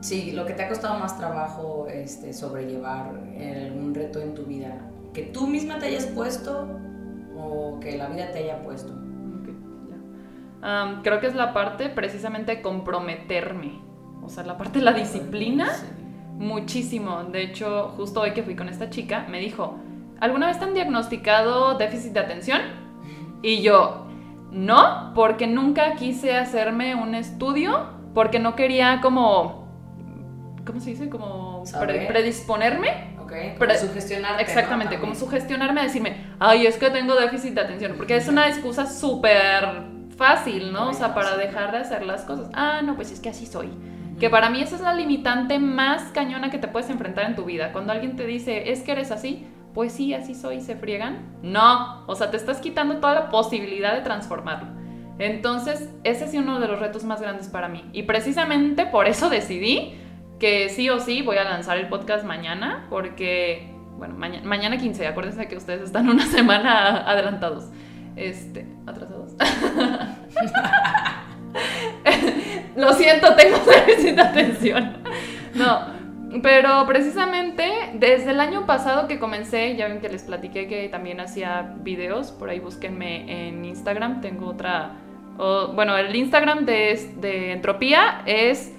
Sí, 0.00 0.32
lo 0.32 0.46
que 0.46 0.54
te 0.54 0.62
ha 0.62 0.68
costado 0.68 0.98
más 0.98 1.18
trabajo 1.18 1.86
este, 1.88 2.32
sobrellevar 2.32 3.08
algún 3.08 3.94
reto 3.94 4.20
en 4.20 4.34
tu 4.34 4.44
vida 4.44 4.90
que 5.18 5.24
tú 5.24 5.48
misma 5.48 5.80
te 5.80 5.86
hayas 5.86 6.06
puesto 6.06 6.68
o 7.36 7.80
que 7.80 7.96
la 7.96 8.06
vida 8.06 8.30
te 8.30 8.38
haya 8.38 8.62
puesto. 8.62 8.92
creo 11.02 11.18
que 11.18 11.26
es 11.26 11.34
la 11.34 11.52
parte 11.52 11.88
precisamente 11.88 12.54
de 12.54 12.62
comprometerme, 12.62 13.80
o 14.22 14.28
sea, 14.28 14.44
la 14.44 14.56
parte 14.56 14.78
de 14.78 14.84
la 14.84 14.92
disciplina, 14.92 15.70
muchísimo. 16.34 17.24
De 17.24 17.42
hecho, 17.42 17.94
justo 17.96 18.20
hoy 18.20 18.30
que 18.30 18.44
fui 18.44 18.54
con 18.54 18.68
esta 18.68 18.90
chica, 18.90 19.26
me 19.28 19.40
dijo, 19.40 19.76
¿alguna 20.20 20.46
vez 20.46 20.60
te 20.60 20.66
han 20.66 20.74
diagnosticado 20.74 21.76
déficit 21.76 22.12
de 22.12 22.20
atención? 22.20 22.60
Y 23.42 23.60
yo, 23.60 24.06
no, 24.52 25.12
porque 25.16 25.48
nunca 25.48 25.96
quise 25.96 26.36
hacerme 26.36 26.94
un 26.94 27.16
estudio, 27.16 27.86
porque 28.14 28.38
no 28.38 28.54
quería 28.54 29.00
como, 29.00 29.66
¿cómo 30.64 30.78
se 30.78 30.90
dice? 30.90 31.08
Como 31.08 31.64
predisponerme 32.06 33.17
como 33.58 33.74
sugestionarte. 33.74 34.42
Exactamente, 34.42 34.98
como 34.98 35.14
sugestionarme 35.14 35.80
a 35.80 35.84
decirme, 35.84 36.26
ay, 36.38 36.66
es 36.66 36.76
que 36.76 36.90
tengo 36.90 37.14
déficit 37.14 37.54
de 37.54 37.60
atención, 37.60 37.94
porque 37.96 38.16
es 38.16 38.28
una 38.28 38.48
excusa 38.48 38.86
súper 38.86 39.98
fácil, 40.16 40.72
¿no? 40.72 40.90
O 40.90 40.92
sea, 40.92 41.14
para 41.14 41.36
dejar 41.36 41.72
de 41.72 41.78
hacer 41.78 42.04
las 42.04 42.22
cosas. 42.22 42.50
Ah, 42.54 42.80
no, 42.82 42.96
pues 42.96 43.12
es 43.12 43.20
que 43.20 43.28
así 43.28 43.46
soy. 43.46 43.70
Que 44.18 44.28
para 44.28 44.50
mí 44.50 44.60
esa 44.60 44.74
es 44.74 44.82
la 44.82 44.94
limitante 44.94 45.60
más 45.60 46.10
cañona 46.12 46.50
que 46.50 46.58
te 46.58 46.66
puedes 46.66 46.90
enfrentar 46.90 47.24
en 47.24 47.36
tu 47.36 47.44
vida. 47.44 47.72
Cuando 47.72 47.92
alguien 47.92 48.16
te 48.16 48.26
dice, 48.26 48.72
es 48.72 48.82
que 48.82 48.92
eres 48.92 49.12
así, 49.12 49.46
pues 49.74 49.92
sí, 49.92 50.12
así 50.12 50.34
soy, 50.34 50.60
se 50.60 50.74
friegan. 50.74 51.38
No, 51.42 52.04
o 52.06 52.16
sea, 52.16 52.30
te 52.30 52.36
estás 52.36 52.58
quitando 52.58 52.96
toda 52.96 53.14
la 53.14 53.28
posibilidad 53.30 53.94
de 53.94 54.00
transformarlo. 54.00 54.76
Entonces, 55.20 55.88
ese 56.04 56.24
es 56.24 56.34
uno 56.34 56.58
de 56.58 56.66
los 56.68 56.80
retos 56.80 57.04
más 57.04 57.20
grandes 57.20 57.48
para 57.48 57.68
mí. 57.68 57.84
Y 57.92 58.04
precisamente 58.04 58.86
por 58.86 59.06
eso 59.06 59.30
decidí 59.30 59.94
que 60.38 60.68
sí 60.68 60.88
o 60.90 61.00
sí 61.00 61.22
voy 61.22 61.36
a 61.36 61.44
lanzar 61.44 61.78
el 61.78 61.88
podcast 61.88 62.24
mañana, 62.24 62.86
porque, 62.90 63.72
bueno, 63.96 64.14
mañana, 64.14 64.46
mañana 64.46 64.78
15, 64.78 65.06
acuérdense 65.06 65.48
que 65.48 65.56
ustedes 65.56 65.82
están 65.82 66.08
una 66.08 66.26
semana 66.30 66.98
adelantados. 67.10 67.70
Este, 68.16 68.66
atrasados. 68.86 69.32
Lo 72.76 72.92
siento, 72.92 73.34
tengo 73.34 73.58
déficit 73.58 74.18
atención. 74.18 74.98
No, 75.54 75.86
pero 76.42 76.84
precisamente 76.86 77.90
desde 77.94 78.30
el 78.30 78.40
año 78.40 78.66
pasado 78.66 79.08
que 79.08 79.18
comencé, 79.18 79.76
ya 79.76 79.88
ven 79.88 80.00
que 80.00 80.08
les 80.08 80.22
platiqué 80.22 80.66
que 80.68 80.88
también 80.88 81.20
hacía 81.20 81.74
videos, 81.80 82.32
por 82.32 82.50
ahí 82.50 82.60
búsquenme 82.60 83.48
en 83.48 83.64
Instagram, 83.64 84.20
tengo 84.20 84.46
otra, 84.46 84.92
bueno, 85.36 85.96
el 85.96 86.14
Instagram 86.14 86.64
de, 86.66 87.12
de 87.16 87.52
Entropía 87.52 88.22
es 88.26 88.77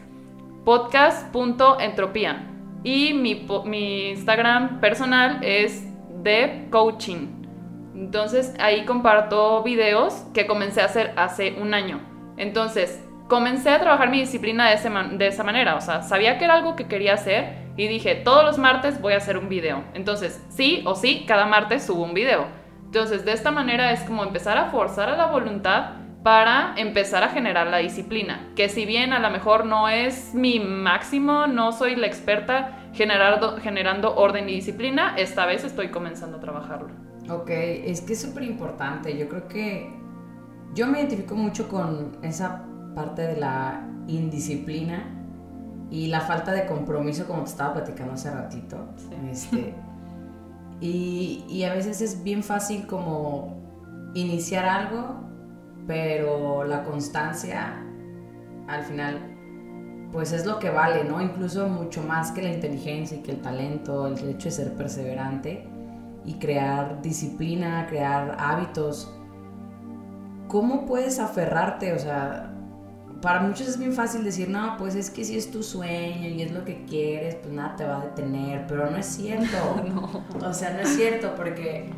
podcast.entropía 0.69 2.45
y 2.83 3.15
mi, 3.15 3.47
mi 3.65 4.09
Instagram 4.11 4.79
personal 4.79 5.39
es 5.41 5.83
de 6.21 6.67
coaching. 6.69 7.41
Entonces 7.95 8.53
ahí 8.59 8.85
comparto 8.85 9.63
videos 9.63 10.13
que 10.31 10.45
comencé 10.45 10.81
a 10.81 10.85
hacer 10.85 11.11
hace 11.15 11.55
un 11.59 11.73
año. 11.73 12.01
Entonces, 12.37 13.03
comencé 13.27 13.71
a 13.71 13.79
trabajar 13.79 14.11
mi 14.11 14.19
disciplina 14.19 14.69
de, 14.69 15.17
de, 15.17 15.27
esa 15.27 15.43
manera. 15.43 15.75
O 15.75 15.81
sea, 15.81 16.03
sabía 16.03 16.37
que 16.37 16.45
era 16.45 16.53
algo 16.53 16.75
que 16.75 16.85
quería 16.85 17.15
hacer 17.15 17.71
y 17.75 17.87
dije, 17.87 18.13
todos 18.13 18.45
los 18.45 18.59
martes 18.59 19.01
voy 19.01 19.13
a 19.13 19.17
hacer 19.17 19.39
un 19.39 19.49
video. 19.49 19.83
Entonces, 19.95 20.39
sí 20.49 20.83
o 20.85 20.93
sí, 20.93 21.25
cada 21.27 21.47
martes 21.47 21.83
subo 21.83 22.03
un 22.03 22.13
video. 22.13 22.45
Entonces, 22.85 23.25
de 23.25 23.31
esta 23.31 23.49
manera 23.49 23.91
es 23.91 24.01
como 24.01 24.23
empezar 24.23 24.59
a 24.59 24.65
forzar 24.65 25.09
a 25.09 25.17
la 25.17 25.25
voluntad 25.31 25.93
para 26.23 26.73
empezar 26.77 27.23
a 27.23 27.29
generar 27.29 27.67
la 27.67 27.77
disciplina. 27.77 28.49
Que 28.55 28.69
si 28.69 28.85
bien 28.85 29.13
a 29.13 29.19
lo 29.19 29.29
mejor 29.29 29.65
no 29.65 29.89
es 29.89 30.33
mi 30.33 30.59
máximo, 30.59 31.47
no 31.47 31.71
soy 31.71 31.95
la 31.95 32.07
experta 32.07 32.89
generando, 32.93 33.57
generando 33.57 34.15
orden 34.15 34.49
y 34.49 34.55
disciplina, 34.55 35.15
esta 35.17 35.45
vez 35.45 35.63
estoy 35.63 35.89
comenzando 35.89 36.37
a 36.37 36.39
trabajarlo. 36.39 36.89
Ok, 37.29 37.49
es 37.49 38.01
que 38.01 38.13
es 38.13 38.21
súper 38.21 38.43
importante. 38.43 39.17
Yo 39.17 39.29
creo 39.29 39.47
que 39.47 39.93
yo 40.73 40.87
me 40.87 40.99
identifico 40.99 41.35
mucho 41.35 41.67
con 41.67 42.17
esa 42.21 42.65
parte 42.95 43.21
de 43.21 43.37
la 43.37 43.87
indisciplina 44.07 45.15
y 45.91 46.07
la 46.07 46.21
falta 46.21 46.51
de 46.51 46.65
compromiso, 46.65 47.25
como 47.27 47.43
te 47.43 47.49
estaba 47.49 47.73
platicando 47.75 48.13
hace 48.13 48.31
ratito. 48.31 48.89
Este, 49.31 49.73
y, 50.81 51.45
y, 51.47 51.63
a 51.63 51.73
veces 51.73 52.01
es 52.01 52.23
bien 52.23 52.43
fácil 52.43 52.87
como 52.87 53.59
iniciar 54.13 54.65
algo, 54.65 55.28
pero 55.89 56.65
la 56.65 56.83
constancia 56.83 57.83
al 58.67 58.83
final 58.83 59.19
pues 60.11 60.33
es 60.33 60.45
lo 60.45 60.59
que 60.59 60.69
vale, 60.69 61.03
¿no? 61.03 61.19
Incluso 61.19 61.67
mucho 61.67 62.03
más 62.03 62.31
que 62.31 62.43
la 62.43 62.49
inteligencia 62.49 63.17
y 63.17 63.21
que 63.21 63.31
el 63.31 63.41
talento, 63.41 64.05
el 64.05 64.29
hecho 64.29 64.49
de 64.49 64.51
ser 64.51 64.73
perseverante 64.75 65.67
y 66.25 66.35
crear 66.35 67.01
disciplina, 67.01 67.87
crear 67.89 68.37
hábitos. 68.39 69.11
¿Cómo 70.47 70.85
puedes 70.85 71.17
aferrarte? 71.17 71.93
O 71.93 71.97
sea, 71.97 72.53
para 73.19 73.41
muchos 73.41 73.67
es 73.67 73.79
bien 73.79 73.93
fácil 73.93 74.23
decir, 74.23 74.47
no, 74.47 74.77
pues 74.77 74.93
es 74.93 75.09
que 75.09 75.25
si 75.25 75.39
es 75.39 75.49
tu 75.49 75.63
sueño 75.63 76.27
y 76.27 76.43
es 76.43 76.51
lo 76.51 76.65
que 76.65 76.85
quieres, 76.85 77.33
pues 77.33 77.51
nada 77.51 77.75
te 77.75 77.83
va 77.85 77.99
a 77.99 78.05
detener, 78.05 78.67
pero 78.67 78.91
no 78.91 78.97
es 78.97 79.07
cierto. 79.07 79.57
O 80.45 80.53
sea, 80.53 80.69
no 80.69 80.81
es 80.81 80.89
cierto 80.89 81.33
porque 81.35 81.89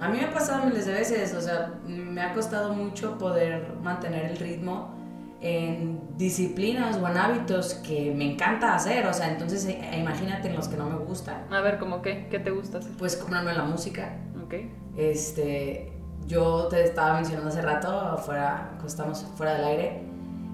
a 0.00 0.08
mí 0.08 0.18
me 0.18 0.24
ha 0.24 0.32
pasado 0.32 0.66
miles 0.66 0.86
de 0.86 0.92
veces, 0.92 1.34
o 1.34 1.40
sea, 1.40 1.74
me 1.86 2.20
ha 2.20 2.32
costado 2.32 2.72
mucho 2.72 3.16
poder 3.18 3.74
mantener 3.82 4.26
el 4.26 4.36
ritmo 4.36 4.94
en 5.40 6.00
disciplinas 6.16 6.96
o 6.96 7.06
en 7.06 7.16
hábitos 7.18 7.74
que 7.74 8.12
me 8.14 8.32
encanta 8.32 8.74
hacer, 8.74 9.06
o 9.06 9.12
sea, 9.12 9.30
entonces 9.30 9.66
eh, 9.66 9.78
imagínate 9.98 10.48
en 10.48 10.56
los 10.56 10.68
que 10.68 10.76
no 10.76 10.88
me 10.88 10.96
gustan. 10.96 11.52
A 11.52 11.60
ver, 11.60 11.78
¿cómo 11.78 12.00
qué? 12.00 12.28
¿Qué 12.30 12.38
te 12.38 12.50
gusta 12.50 12.78
hacer? 12.78 12.92
Pues 12.98 13.16
comprarme 13.16 13.52
la 13.52 13.64
música. 13.64 14.16
Ok. 14.42 14.54
Este, 14.96 15.92
yo 16.26 16.68
te 16.68 16.82
estaba 16.82 17.14
mencionando 17.16 17.50
hace 17.50 17.60
rato, 17.60 18.16
fuera, 18.18 18.78
estamos 18.86 19.26
fuera 19.36 19.54
del 19.54 19.64
aire, 19.64 20.02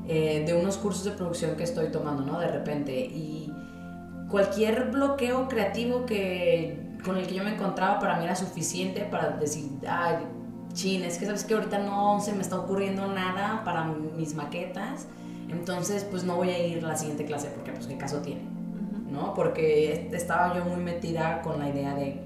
eh, 0.09 0.42
de 0.44 0.54
unos 0.54 0.76
cursos 0.76 1.04
de 1.04 1.12
producción 1.12 1.56
que 1.56 1.62
estoy 1.62 1.88
tomando, 1.88 2.25
¿no? 2.25 2.40
De 2.40 2.49
repente. 2.49 2.92
Y 2.99 3.52
cualquier 4.28 4.90
bloqueo 4.90 5.49
creativo 5.49 6.04
que, 6.04 6.89
con 7.04 7.16
el 7.16 7.26
que 7.26 7.35
yo 7.35 7.45
me 7.45 7.54
encontraba 7.54 7.99
para 7.99 8.16
mí 8.19 8.25
era 8.25 8.37
suficiente 8.37 9.02
para 9.02 9.30
decir, 9.30 9.71
ay, 9.88 10.16
chin, 10.73 11.02
es 11.04 11.19
que 11.19 11.26
sabes 11.26 11.45
que 11.45 11.54
ahorita 11.54 11.78
no 11.78 12.21
se 12.21 12.33
me 12.33 12.42
está 12.42 12.59
ocurriendo 12.59 13.07
nada 13.09 13.62
para 13.64 13.85
mis 13.85 14.35
maquetas, 14.35 15.07
entonces 15.49 16.04
pues 16.04 16.25
no 16.25 16.37
voy 16.37 16.50
a 16.50 16.66
ir 16.66 16.85
a 16.85 16.88
la 16.88 16.97
siguiente 16.97 17.25
clase 17.25 17.49
porque 17.49 17.73
pues 17.73 17.87
qué 17.87 17.97
caso 17.97 18.19
tiene, 18.19 18.42
¿no? 19.11 19.35
Porque 19.35 20.09
estaba 20.12 20.54
yo 20.54 20.64
muy 20.64 20.83
metida 20.83 21.42
con 21.42 21.59
la 21.59 21.69
idea 21.69 21.95
de 21.95 22.23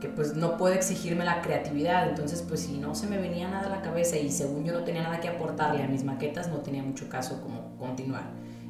que 0.00 0.08
pues 0.08 0.34
no 0.34 0.58
puedo 0.58 0.74
exigirme 0.74 1.24
la 1.24 1.40
creatividad, 1.40 2.08
entonces 2.08 2.42
pues 2.42 2.60
si 2.60 2.76
no 2.76 2.94
se 2.94 3.06
me 3.06 3.16
venía 3.16 3.48
nada 3.48 3.66
a 3.66 3.70
la 3.70 3.82
cabeza 3.82 4.16
y 4.16 4.30
según 4.30 4.64
yo 4.64 4.72
no 4.72 4.84
tenía 4.84 5.02
nada 5.02 5.20
que 5.20 5.28
aportarle 5.28 5.82
a 5.82 5.88
mis 5.88 6.04
maquetas, 6.04 6.48
no 6.48 6.58
tenía 6.58 6.82
mucho 6.82 7.08
caso 7.08 7.40
como 7.40 7.76
continuar 7.78 8.24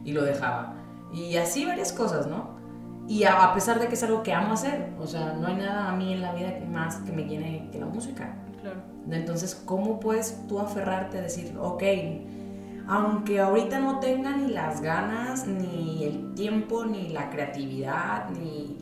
y 0.05 0.13
lo 0.13 0.23
dejaba. 0.23 0.75
Y 1.13 1.37
así 1.37 1.65
varias 1.65 1.93
cosas, 1.93 2.27
¿no? 2.27 2.57
Y 3.09 3.25
a, 3.25 3.53
pesar 3.55 3.79
de 3.79 3.89
que 3.89 3.95
es 3.95 4.03
algo 4.03 4.23
que 4.23 4.33
amo 4.33 4.55
hacer, 4.55 4.89
o 5.01 5.07
sea, 5.07 5.33
no 5.35 5.47
hay 5.47 5.57
nada 5.57 5.91
a 5.91 5.97
mí 5.97 6.13
en 6.13 6.23
la 6.23 6.33
vida 6.35 6.59
que 6.59 6.65
más 6.65 6.97
que 6.97 7.13
me 7.13 7.25
llene 7.25 7.69
que 7.71 7.79
la 7.79 7.87
música. 7.87 8.35
Claro. 8.61 8.81
Entonces, 9.11 9.55
¿cómo 9.65 10.01
puedes 10.01 10.47
tú 10.49 10.59
aferrarte 10.59 11.19
a 11.19 11.23
decir, 11.23 11.57
ok, 11.61 11.83
aunque 12.89 13.41
ahorita 13.41 13.79
no 13.79 14.01
tenga 14.01 14.37
ni 14.37 14.53
las 14.53 14.81
ganas, 14.81 15.47
ni 15.47 16.05
el 16.05 16.35
tiempo, 16.35 16.85
ni 16.85 17.11
la 17.11 17.31
creatividad, 17.31 18.29
ni 18.31 18.77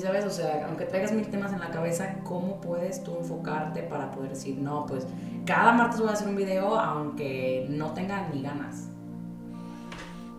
sabes? 0.00 0.24
O 0.24 0.30
sea, 0.30 0.66
aunque 0.66 0.84
traigas 0.84 1.12
mil 1.12 1.28
temas 1.28 1.52
en 1.52 1.60
la 1.60 1.70
cabeza, 1.70 2.16
¿cómo 2.24 2.60
puedes 2.60 3.02
tú 3.02 3.16
enfocarte 3.18 3.82
para 3.82 4.10
poder 4.10 4.30
decir, 4.30 4.58
no, 4.58 4.86
pues 4.86 5.06
cada 5.44 5.72
martes 5.72 6.00
voy 6.00 6.08
a 6.08 6.12
hacer 6.12 6.28
un 6.28 6.36
video 6.36 6.76
aunque 6.76 7.66
no 7.68 7.92
tenga 7.92 8.28
ni 8.28 8.42
ganas? 8.42 8.88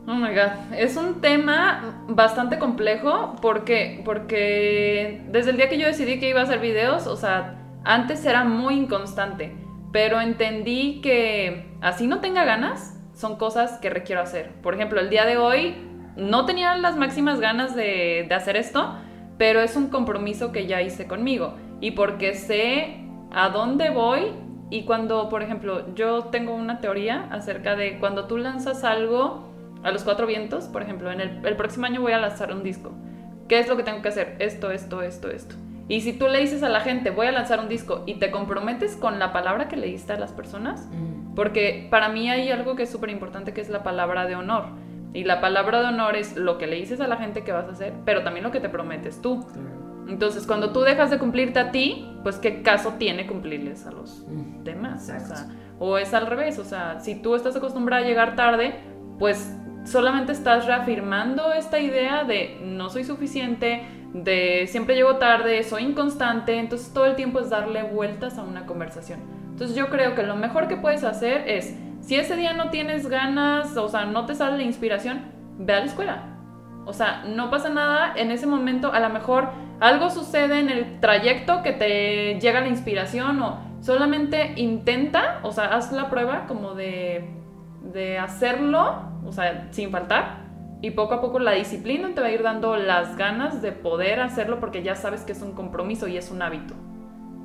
Oh 0.06 0.16
my 0.16 0.34
god, 0.34 0.74
es 0.78 0.98
un 0.98 1.22
tema 1.22 2.04
bastante 2.10 2.60
complejo 2.60 3.38
porque, 3.42 4.02
porque 4.04 5.22
desde 5.32 5.52
el 5.52 5.58
día 5.58 5.70
que 5.70 5.78
yo 5.78 5.88
decidí 5.88 6.20
que 6.20 6.28
iba 6.28 6.42
a 6.42 6.44
hacer 6.44 6.60
videos, 6.60 7.08
o 7.08 7.16
sea, 7.16 7.56
antes 7.86 8.26
era 8.26 8.44
muy 8.44 8.74
inconstante, 8.76 9.56
pero 9.94 10.20
entendí 10.20 11.00
que 11.00 11.78
así 11.80 12.08
no 12.08 12.20
tenga 12.20 12.44
ganas, 12.44 13.00
son 13.14 13.38
cosas 13.38 13.80
que 13.80 13.90
requiero 13.90 14.22
hacer. 14.22 14.50
Por 14.62 14.74
ejemplo, 14.74 15.00
el 15.00 15.10
día 15.10 15.26
de 15.26 15.38
hoy 15.38 15.76
no 16.18 16.46
tenía 16.46 16.76
las 16.76 16.98
máximas 16.98 17.40
ganas 17.40 17.74
de, 17.74 18.26
de 18.28 18.36
hacer 18.36 18.58
esto, 18.58 18.98
pero 19.38 19.62
es 19.62 19.78
un 19.78 19.88
compromiso 19.88 20.52
que 20.52 20.68
ya 20.68 20.82
hice 20.82 21.08
conmigo 21.08 21.56
y 21.80 21.92
porque 21.92 22.34
sé 22.34 22.98
a 23.32 23.48
dónde 23.50 23.90
voy 23.90 24.34
y 24.70 24.84
cuando, 24.84 25.30
por 25.30 25.44
ejemplo, 25.44 25.96
yo 25.96 26.26
tengo 26.26 26.54
una 26.54 26.82
teoría 26.82 27.30
acerca 27.32 27.78
de 27.78 28.00
cuando 28.00 28.26
tú 28.26 28.38
lanzas 28.38 28.84
algo 28.84 29.53
a 29.84 29.92
los 29.92 30.04
cuatro 30.04 30.26
vientos, 30.26 30.66
por 30.66 30.82
ejemplo, 30.82 31.12
en 31.12 31.22
el, 31.22 31.46
el 31.46 31.56
próximo 31.56 31.86
año 31.86 32.02
voy 32.02 32.14
a 32.14 32.20
lanzar 32.20 32.54
un 32.54 32.64
disco. 32.64 32.94
¿Qué 33.48 33.60
es 33.60 33.68
lo 33.68 33.76
que 33.78 33.84
tengo 33.84 34.02
que 34.02 34.10
hacer? 34.10 34.36
Esto, 34.40 34.72
esto, 34.72 35.02
esto, 35.02 35.30
esto. 35.30 35.56
Y 35.88 36.02
si 36.02 36.14
tú 36.14 36.28
le 36.28 36.40
dices 36.40 36.64
a 36.64 36.70
la 36.70 36.80
gente, 36.80 37.10
voy 37.10 37.28
a 37.28 37.32
lanzar 37.32 37.60
un 37.60 37.68
disco 37.68 38.04
y 38.06 38.16
te 38.16 38.32
comprometes 38.32 38.96
con 38.96 39.20
la 39.20 39.34
palabra 39.34 39.68
que 39.68 39.76
le 39.76 39.88
diste 39.88 40.14
a 40.14 40.20
las 40.20 40.32
personas, 40.32 40.88
porque 41.36 41.88
para 41.92 42.10
mí 42.10 42.30
hay 42.30 42.50
algo 42.52 42.76
que 42.76 42.84
es 42.84 42.90
súper 42.90 43.10
importante 43.10 43.54
que 43.54 43.62
es 43.62 43.70
la 43.70 43.84
palabra 43.84 44.26
de 44.26 44.36
honor. 44.36 44.68
Y 45.14 45.26
la 45.26 45.42
palabra 45.42 45.82
de 45.82 45.88
honor 45.88 46.16
es 46.16 46.38
lo 46.38 46.58
que 46.58 46.68
le 46.68 46.78
dices 46.78 47.00
a 47.02 47.08
la 47.08 47.18
gente 47.18 47.44
que 47.44 47.52
vas 47.52 47.66
a 47.66 47.72
hacer, 47.72 47.94
pero 48.06 48.24
también 48.24 48.44
lo 48.44 48.52
que 48.52 48.60
te 48.60 48.70
prometes 48.70 49.22
tú. 49.22 49.46
Entonces, 50.08 50.48
cuando 50.48 50.72
tú 50.72 50.82
dejas 50.82 51.12
de 51.12 51.20
cumplirte 51.20 51.60
a 51.60 51.72
ti, 51.72 52.10
pues 52.24 52.38
qué 52.38 52.62
caso 52.62 52.94
tiene 52.98 53.28
cumplirles 53.28 53.86
a 53.86 53.92
los 53.92 54.26
mm, 54.28 54.64
demás. 54.64 55.12
O, 55.80 55.92
o, 55.92 55.98
es 55.98 56.14
al 56.14 56.28
revés, 56.28 56.60
o 56.60 56.64
sea, 56.64 57.00
si 57.00 57.16
tú 57.16 57.36
estás 57.36 57.56
acostumbrada 57.56 58.04
a 58.04 58.08
llegar 58.08 58.36
tarde, 58.36 58.76
pues 59.20 59.56
solamente 59.84 60.32
estás 60.32 60.66
reafirmando 60.66 61.54
esta 61.54 61.80
idea 61.80 62.24
de 62.24 62.60
no 62.64 62.90
soy 62.90 63.04
suficiente, 63.04 63.84
de 64.14 64.68
siempre 64.68 64.96
llego 64.96 65.18
tarde, 65.18 65.64
soy 65.64 65.84
inconstante, 65.84 66.58
entonces 66.60 66.94
todo 66.94 67.06
el 67.06 67.16
tiempo 67.16 67.40
es 67.40 67.50
darle 67.50 67.84
vueltas 67.84 68.38
a 68.38 68.44
una 68.44 68.66
conversación. 68.66 69.20
Entonces 69.52 69.76
yo 69.76 69.90
creo 69.90 70.16
que 70.16 70.24
lo 70.24 70.36
mejor 70.36 70.68
que 70.68 70.78
puedes 70.78 71.04
hacer 71.04 71.48
es 71.48 71.76
si 72.02 72.16
ese 72.16 72.36
día 72.36 72.54
no 72.54 72.70
tienes 72.70 73.08
ganas, 73.08 73.78
o 73.78 73.88
sea, 73.90 74.06
no 74.06 74.26
te 74.26 74.36
sale 74.36 74.58
la 74.58 74.64
inspiración, 74.64 75.22
ve 75.58 75.74
a 75.74 75.80
la 75.80 75.86
escuela. 75.86 76.24
O 76.86 76.94
sea, 76.94 77.24
no 77.26 77.50
pasa 77.50 77.70
nada 77.70 78.14
en 78.16 78.32
ese 78.32 78.46
momento, 78.46 78.92
a 78.92 79.00
lo 79.00 79.10
mejor 79.10 79.50
algo 79.80 80.10
sucede 80.10 80.60
en 80.60 80.70
el 80.70 81.00
trayecto 81.00 81.64
que 81.64 81.72
te 81.72 82.40
llega 82.40 82.62
la 82.62 82.68
inspiración 82.68 83.42
o 83.42 83.60
solamente 83.82 84.54
intenta, 84.58 85.40
o 85.44 85.52
sea, 85.52 85.66
haz 85.76 85.92
la 85.92 86.10
prueba 86.10 86.46
como 86.48 86.74
de, 86.74 87.30
de 87.94 88.18
hacerlo, 88.18 89.13
o 89.26 89.32
sea, 89.32 89.68
sin 89.72 89.92
faltar. 89.92 90.44
Y 90.82 90.92
poco 90.92 91.14
a 91.14 91.22
poco 91.22 91.40
la 91.40 91.54
disciplina 91.54 92.10
te 92.14 92.20
va 92.20 92.28
a 92.28 92.32
ir 92.32 92.44
dando 92.44 92.76
las 92.76 93.16
ganas 93.16 93.62
de 93.62 93.72
poder 93.72 94.20
hacerlo 94.20 94.60
porque 94.60 94.84
ya 94.84 94.96
sabes 94.96 95.22
que 95.22 95.32
es 95.32 95.42
un 95.42 95.54
compromiso 95.54 96.08
y 96.08 96.18
es 96.18 96.30
un 96.30 96.42
hábito. 96.42 96.74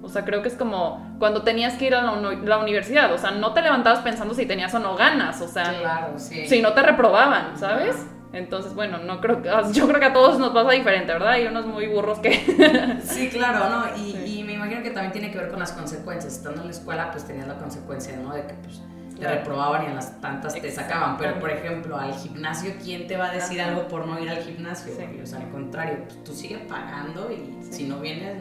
O 0.02 0.08
sea, 0.08 0.24
creo 0.24 0.42
que 0.42 0.48
es 0.48 0.54
como 0.54 1.16
cuando 1.18 1.42
tenías 1.42 1.74
que 1.74 1.86
ir 1.86 1.94
a 1.94 2.02
la, 2.02 2.58
universidad. 2.58 3.12
O 3.12 3.18
sea, 3.18 3.30
no 3.30 3.52
te 3.52 3.62
levantabas 3.62 4.00
pensando 4.00 4.34
si 4.34 4.46
tenías 4.46 4.74
o 4.74 4.78
no 4.78 4.96
ganas. 4.96 5.40
O 5.40 5.48
sea, 5.48 6.14
si 6.16 6.62
no 6.62 6.72
te 6.72 6.82
reprobaban, 6.82 7.56
¿sabes? 7.58 8.06
Entonces, 8.32 8.74
bueno, 8.74 8.98
no 8.98 9.20
creo 9.20 9.40
que, 9.40 9.50
yo 9.72 9.88
creo 9.88 10.00
que 10.00 10.06
a 10.06 10.12
todos 10.12 10.38
nos 10.38 10.50
pasa 10.50 10.72
diferente, 10.72 11.12
¿verdad? 11.12 11.30
Hay 11.30 11.46
unos 11.46 11.66
muy 11.66 11.86
burros 11.86 12.18
que... 12.18 12.98
sí, 13.02 13.28
claro, 13.30 13.70
¿no? 13.70 13.96
Y, 13.96 14.40
y, 14.40 14.44
me 14.44 14.52
imagino 14.52 14.82
que 14.82 14.90
también 14.90 15.12
tiene 15.12 15.30
que 15.30 15.38
ver 15.38 15.48
con 15.48 15.58
las 15.58 15.72
consecuencias. 15.72 16.34
Estando 16.34 16.60
en 16.60 16.66
la 16.66 16.72
escuela, 16.72 17.10
pues 17.10 17.24
tenías 17.26 17.46
la 17.46 17.56
consecuencia, 17.56 18.16
¿no? 18.16 18.34
De 18.34 18.42
que 18.42 18.54
pues, 18.54 18.82
te 19.18 19.28
reprobaban 19.28 19.84
y 19.84 19.86
en 19.86 19.96
las 19.96 20.20
tantas 20.20 20.54
te 20.54 20.70
sacaban. 20.70 21.16
Pero, 21.16 21.38
por 21.38 21.50
ejemplo, 21.50 21.96
al 21.96 22.14
gimnasio, 22.14 22.72
¿quién 22.82 23.06
te 23.06 23.16
va 23.16 23.30
a 23.30 23.32
decir 23.32 23.60
algo 23.60 23.88
por 23.88 24.06
no 24.06 24.18
ir 24.20 24.30
al 24.30 24.42
gimnasio? 24.42 24.92
O 25.22 25.26
sea, 25.26 25.40
al 25.40 25.50
contrario, 25.50 25.98
pues, 26.04 26.22
tú 26.24 26.32
sigues 26.32 26.60
pagando 26.68 27.30
y 27.30 27.62
si 27.70 27.86
no 27.86 27.98
vienes, 28.00 28.38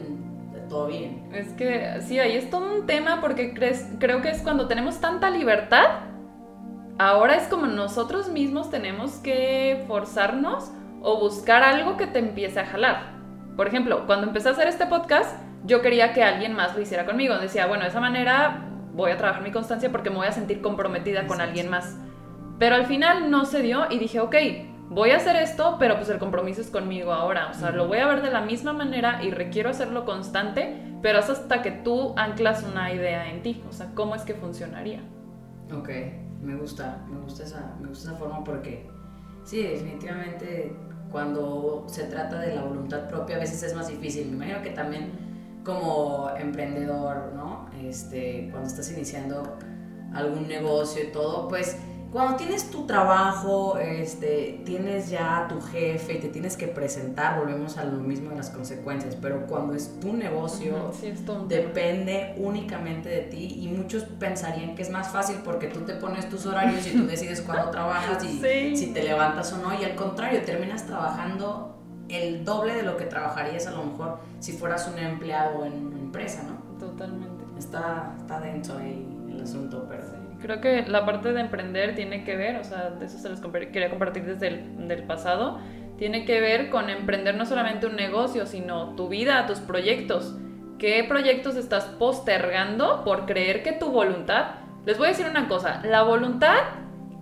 todo 0.69 0.87
bien. 0.87 1.29
Es 1.33 1.49
que 1.53 2.01
sí, 2.01 2.19
ahí 2.19 2.35
es 2.35 2.49
todo 2.49 2.73
un 2.73 2.85
tema 2.85 3.21
porque 3.21 3.53
crees, 3.53 3.87
creo 3.99 4.21
que 4.21 4.29
es 4.29 4.41
cuando 4.41 4.67
tenemos 4.67 4.99
tanta 4.99 5.29
libertad, 5.29 5.85
ahora 6.97 7.35
es 7.35 7.47
como 7.47 7.67
nosotros 7.67 8.29
mismos 8.29 8.69
tenemos 8.69 9.13
que 9.17 9.83
forzarnos 9.87 10.71
o 11.01 11.19
buscar 11.19 11.63
algo 11.63 11.97
que 11.97 12.07
te 12.07 12.19
empiece 12.19 12.59
a 12.59 12.65
jalar. 12.65 13.17
Por 13.55 13.67
ejemplo, 13.67 14.05
cuando 14.05 14.27
empecé 14.27 14.49
a 14.49 14.51
hacer 14.51 14.67
este 14.67 14.85
podcast, 14.85 15.35
yo 15.63 15.81
quería 15.81 16.13
que 16.13 16.23
alguien 16.23 16.53
más 16.53 16.75
lo 16.75 16.81
hiciera 16.81 17.05
conmigo. 17.05 17.37
Decía, 17.37 17.65
bueno, 17.65 17.83
de 17.83 17.89
esa 17.89 17.99
manera 17.99 18.66
voy 18.97 19.11
a 19.11 19.17
trabajar 19.17 19.43
mi 19.43 19.51
constancia 19.51 19.91
porque 19.91 20.09
me 20.09 20.17
voy 20.17 20.27
a 20.27 20.31
sentir 20.31 20.61
comprometida 20.61 21.27
con 21.27 21.39
alguien 21.39 21.69
más. 21.69 21.95
Pero 22.59 22.75
al 22.75 22.87
final 22.87 23.29
no 23.29 23.45
se 23.45 23.61
dio 23.61 23.85
y 23.89 23.99
dije, 23.99 24.19
ok, 24.19 24.35
voy 24.89 25.11
a 25.11 25.17
hacer 25.17 25.35
esto, 25.35 25.77
pero 25.79 25.95
pues 25.95 26.09
el 26.09 26.17
compromiso 26.17 26.59
es 26.59 26.71
conmigo 26.71 27.13
ahora. 27.13 27.49
O 27.51 27.53
sea, 27.53 27.71
lo 27.71 27.87
voy 27.87 27.99
a 27.99 28.07
ver 28.07 28.23
de 28.23 28.31
la 28.31 28.41
misma 28.41 28.73
manera 28.73 29.23
y 29.23 29.29
requiero 29.29 29.69
hacerlo 29.69 30.03
constante, 30.03 30.97
pero 31.03 31.19
es 31.19 31.29
hasta 31.29 31.61
que 31.61 31.69
tú 31.69 32.13
anclas 32.17 32.63
una 32.63 32.91
idea 32.91 33.29
en 33.29 33.43
ti. 33.43 33.63
O 33.69 33.71
sea, 33.71 33.93
¿cómo 33.93 34.15
es 34.15 34.23
que 34.23 34.33
funcionaría? 34.33 35.01
Ok, 35.71 35.89
me 36.41 36.55
gusta, 36.55 37.05
me 37.07 37.19
gusta 37.19 37.43
esa, 37.43 37.75
me 37.79 37.89
gusta 37.89 38.09
esa 38.09 38.17
forma 38.17 38.43
porque 38.43 38.89
sí, 39.43 39.61
definitivamente 39.61 40.75
cuando 41.11 41.85
se 41.87 42.05
trata 42.05 42.39
de 42.39 42.55
la 42.55 42.63
voluntad 42.63 43.07
propia 43.07 43.37
a 43.37 43.39
veces 43.39 43.61
es 43.61 43.75
más 43.75 43.87
difícil. 43.87 44.27
Me 44.29 44.37
imagino 44.37 44.63
que 44.63 44.71
también 44.71 45.26
como 45.67 46.31
emprendedor, 46.39 47.33
¿no? 47.35 47.69
Este, 47.83 48.47
cuando 48.51 48.69
estás 48.69 48.89
iniciando 48.89 49.57
algún 50.13 50.47
negocio 50.47 51.03
y 51.03 51.11
todo, 51.11 51.49
pues 51.49 51.77
cuando 52.09 52.37
tienes 52.37 52.71
tu 52.71 52.87
trabajo, 52.87 53.77
este, 53.77 54.61
tienes 54.63 55.09
ya 55.09 55.39
a 55.39 55.47
tu 55.49 55.59
jefe 55.59 56.13
y 56.13 56.19
te 56.19 56.29
tienes 56.29 56.55
que 56.55 56.67
presentar, 56.67 57.37
volvemos 57.37 57.77
a 57.77 57.83
lo 57.83 57.99
mismo 57.99 58.29
de 58.29 58.37
las 58.37 58.49
consecuencias, 58.49 59.17
pero 59.21 59.45
cuando 59.45 59.73
es 59.73 59.99
tu 59.99 60.13
negocio, 60.13 60.93
depende 61.49 62.33
únicamente 62.37 63.09
de 63.09 63.21
ti 63.23 63.59
y 63.61 63.67
muchos 63.67 64.03
pensarían 64.03 64.73
que 64.73 64.83
es 64.83 64.89
más 64.89 65.09
fácil 65.09 65.35
porque 65.43 65.67
tú 65.67 65.81
te 65.81 65.95
pones 65.95 66.29
tus 66.29 66.45
horarios 66.45 66.87
y 66.87 66.91
tú 66.91 67.05
decides 67.07 67.41
cuándo 67.41 67.71
trabajas 67.71 68.23
y 68.23 68.77
si 68.77 68.93
te 68.93 69.03
levantas 69.03 69.51
o 69.51 69.57
no, 69.57 69.77
y 69.77 69.83
al 69.83 69.95
contrario, 69.95 70.41
terminas 70.43 70.87
trabajando 70.87 71.73
el 72.09 72.45
doble 72.45 72.73
de 72.75 72.83
lo 72.83 72.97
que 72.97 73.05
trabajarías 73.05 73.67
a 73.67 73.71
lo 73.71 73.83
mejor 73.83 74.19
si 74.39 74.53
fueras 74.53 74.87
un 74.87 74.99
empleado 74.99 75.65
en 75.65 75.87
una 75.87 75.99
empresa, 75.99 76.43
¿no? 76.43 76.77
Totalmente. 76.79 77.45
Está, 77.57 78.13
está 78.17 78.39
dentro 78.39 78.77
ahí 78.77 79.05
el 79.29 79.41
asunto, 79.41 79.85
pero 79.89 80.03
creo 80.39 80.61
que 80.61 80.83
la 80.87 81.05
parte 81.05 81.33
de 81.33 81.41
emprender 81.41 81.95
tiene 81.95 82.23
que 82.23 82.35
ver, 82.35 82.57
o 82.57 82.63
sea, 82.63 82.91
de 82.91 83.05
eso 83.05 83.17
se 83.17 83.29
les 83.29 83.39
quería 83.39 83.89
compartir 83.89 84.25
desde 84.25 84.47
el 84.47 84.87
del 84.87 85.03
pasado, 85.03 85.59
tiene 85.97 86.25
que 86.25 86.39
ver 86.39 86.69
con 86.69 86.89
emprender 86.89 87.35
no 87.35 87.45
solamente 87.45 87.87
un 87.87 87.95
negocio, 87.95 88.45
sino 88.45 88.95
tu 88.95 89.09
vida, 89.09 89.45
tus 89.47 89.59
proyectos. 89.59 90.35
¿Qué 90.77 91.03
proyectos 91.07 91.55
estás 91.55 91.85
postergando 91.85 93.03
por 93.03 93.25
creer 93.25 93.63
que 93.63 93.71
tu 93.71 93.91
voluntad... 93.91 94.51
Les 94.85 94.97
voy 94.97 95.07
a 95.07 95.09
decir 95.09 95.25
una 95.27 95.47
cosa, 95.47 95.81
la 95.83 96.03
voluntad 96.03 96.59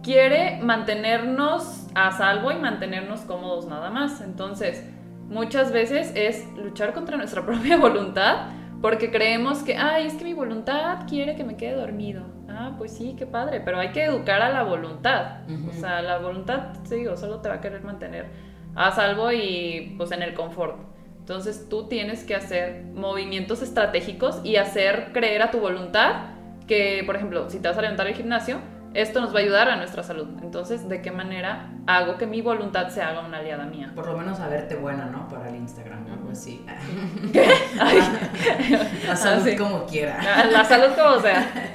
quiere 0.05 0.59
mantenernos 0.61 1.87
a 1.95 2.11
salvo 2.11 2.51
y 2.51 2.55
mantenernos 2.57 3.21
cómodos 3.21 3.65
nada 3.65 3.89
más. 3.89 4.21
Entonces, 4.21 4.87
muchas 5.29 5.71
veces 5.71 6.11
es 6.13 6.47
luchar 6.55 6.93
contra 6.93 7.17
nuestra 7.17 7.41
propia 7.45 7.77
voluntad 7.77 8.49
porque 8.81 9.09
creemos 9.09 9.63
que, 9.63 9.77
ay, 9.77 10.05
es 10.05 10.13
que 10.13 10.23
mi 10.23 10.33
voluntad 10.33 11.07
quiere 11.09 11.35
que 11.35 11.43
me 11.43 11.57
quede 11.57 11.73
dormido. 11.73 12.23
Ah, 12.47 12.75
pues 12.77 12.95
sí, 12.95 13.15
qué 13.17 13.25
padre, 13.25 13.61
pero 13.61 13.79
hay 13.79 13.91
que 13.91 14.03
educar 14.03 14.43
a 14.43 14.51
la 14.51 14.61
voluntad. 14.61 15.39
O 15.67 15.73
sea, 15.73 16.03
la 16.03 16.19
voluntad, 16.19 16.73
te 16.87 16.95
digo, 16.95 17.17
solo 17.17 17.41
te 17.41 17.49
va 17.49 17.55
a 17.55 17.61
querer 17.61 17.83
mantener 17.83 18.27
a 18.75 18.91
salvo 18.91 19.31
y 19.31 19.95
pues 19.97 20.11
en 20.11 20.21
el 20.21 20.35
confort. 20.35 20.77
Entonces 21.17 21.67
tú 21.67 21.87
tienes 21.87 22.23
que 22.23 22.35
hacer 22.35 22.83
movimientos 22.93 23.63
estratégicos 23.63 24.39
y 24.43 24.57
hacer 24.57 25.09
creer 25.13 25.41
a 25.41 25.49
tu 25.49 25.59
voluntad 25.59 26.35
que, 26.67 27.01
por 27.07 27.15
ejemplo, 27.15 27.49
si 27.49 27.59
te 27.59 27.67
vas 27.67 27.77
a 27.77 27.81
levantar 27.81 28.05
al 28.05 28.13
gimnasio, 28.13 28.59
esto 28.95 29.19
nos 29.19 29.35
va 29.35 29.39
a 29.39 29.41
ayudar 29.41 29.69
a 29.69 29.75
nuestra 29.75 30.03
salud. 30.03 30.27
Entonces, 30.41 30.87
¿de 30.87 31.01
qué 31.01 31.11
manera 31.11 31.69
hago 31.85 32.17
que 32.17 32.25
mi 32.25 32.41
voluntad 32.41 32.87
se 32.87 33.01
haga 33.01 33.25
una 33.25 33.39
aliada 33.39 33.65
mía? 33.65 33.91
Por 33.93 34.07
lo 34.07 34.17
menos 34.17 34.39
a 34.39 34.47
verte 34.47 34.75
buena, 34.75 35.07
¿no? 35.07 35.27
Para 35.27 35.49
el 35.49 35.55
Instagram, 35.55 36.07
algo 36.11 36.31
así. 36.31 36.65
¿Qué? 37.33 37.45
la 39.07 39.15
salud 39.17 39.49
como 39.57 39.85
quiera. 39.85 40.45
La, 40.49 40.63
salud 40.63 40.95
como 40.95 41.19
sea. 41.19 41.45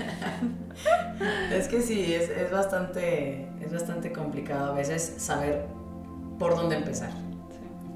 Es 1.52 1.68
que 1.68 1.82
sí, 1.82 2.14
es, 2.14 2.30
es, 2.30 2.50
bastante, 2.50 3.46
es 3.60 3.70
bastante 3.70 4.12
complicado 4.12 4.72
a 4.72 4.74
veces 4.74 5.16
saber 5.18 5.66
por 6.38 6.56
dónde 6.56 6.76
empezar. 6.76 7.10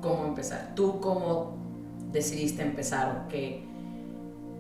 Cómo 0.03 0.27
empezar. 0.27 0.73
Tú 0.75 1.01
cómo 1.01 1.57
decidiste 2.13 2.61
empezar 2.61 3.17
o 3.17 3.29
qué 3.29 3.65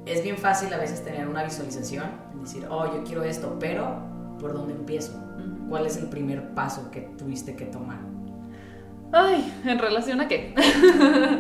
es 0.07 0.23
bien 0.23 0.39
fácil 0.39 0.73
a 0.73 0.79
veces 0.79 1.05
tener 1.05 1.29
una 1.29 1.45
visualización, 1.45 2.11
decir, 2.41 2.67
oh, 2.71 2.87
yo 2.87 3.05
quiero 3.05 3.25
esto, 3.25 3.59
pero 3.61 4.14
¿por 4.45 4.53
dónde 4.53 4.75
empiezo? 4.75 5.19
¿Cuál 5.71 5.87
es 5.87 5.97
el 5.97 6.11
primer 6.11 6.51
paso 6.51 6.91
que 6.91 7.01
tuviste 7.01 7.57
que 7.57 7.65
tomar? 7.65 8.01
Ay, 9.11 9.51
¿en 9.65 9.79
relación 9.79 10.21
a 10.21 10.29
qué? 10.29 10.55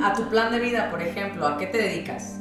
a 0.02 0.14
tu 0.14 0.22
plan 0.30 0.50
de 0.50 0.58
vida, 0.58 0.90
por 0.90 1.02
ejemplo, 1.02 1.46
¿a 1.46 1.58
qué 1.58 1.66
te 1.66 1.76
dedicas? 1.76 2.40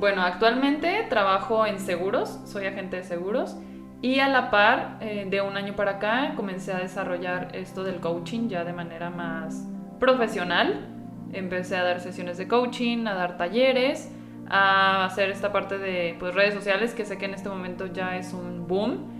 Bueno, 0.00 0.22
actualmente 0.22 1.06
trabajo 1.08 1.64
en 1.64 1.78
seguros, 1.78 2.40
soy 2.44 2.66
agente 2.66 2.96
de 2.96 3.04
seguros 3.04 3.56
y 4.02 4.18
a 4.18 4.26
la 4.26 4.50
par, 4.50 4.98
eh, 5.00 5.28
de 5.30 5.42
un 5.42 5.56
año 5.56 5.76
para 5.76 5.92
acá, 5.92 6.32
comencé 6.34 6.72
a 6.72 6.78
desarrollar 6.78 7.54
esto 7.54 7.84
del 7.84 8.00
coaching 8.00 8.48
ya 8.48 8.64
de 8.64 8.72
manera 8.72 9.10
más 9.10 9.64
profesional. 10.00 10.88
Empecé 11.32 11.76
a 11.76 11.84
dar 11.84 12.00
sesiones 12.00 12.36
de 12.36 12.48
coaching, 12.48 13.06
a 13.06 13.14
dar 13.14 13.36
talleres, 13.36 14.10
a 14.48 15.04
hacer 15.04 15.30
esta 15.30 15.52
parte 15.52 15.78
de 15.78 16.16
pues, 16.18 16.34
redes 16.34 16.54
sociales, 16.54 16.94
que 16.94 17.04
sé 17.04 17.16
que 17.16 17.26
en 17.26 17.34
este 17.34 17.48
momento 17.48 17.86
ya 17.86 18.16
es 18.16 18.32
un 18.32 18.66
boom 18.66 19.19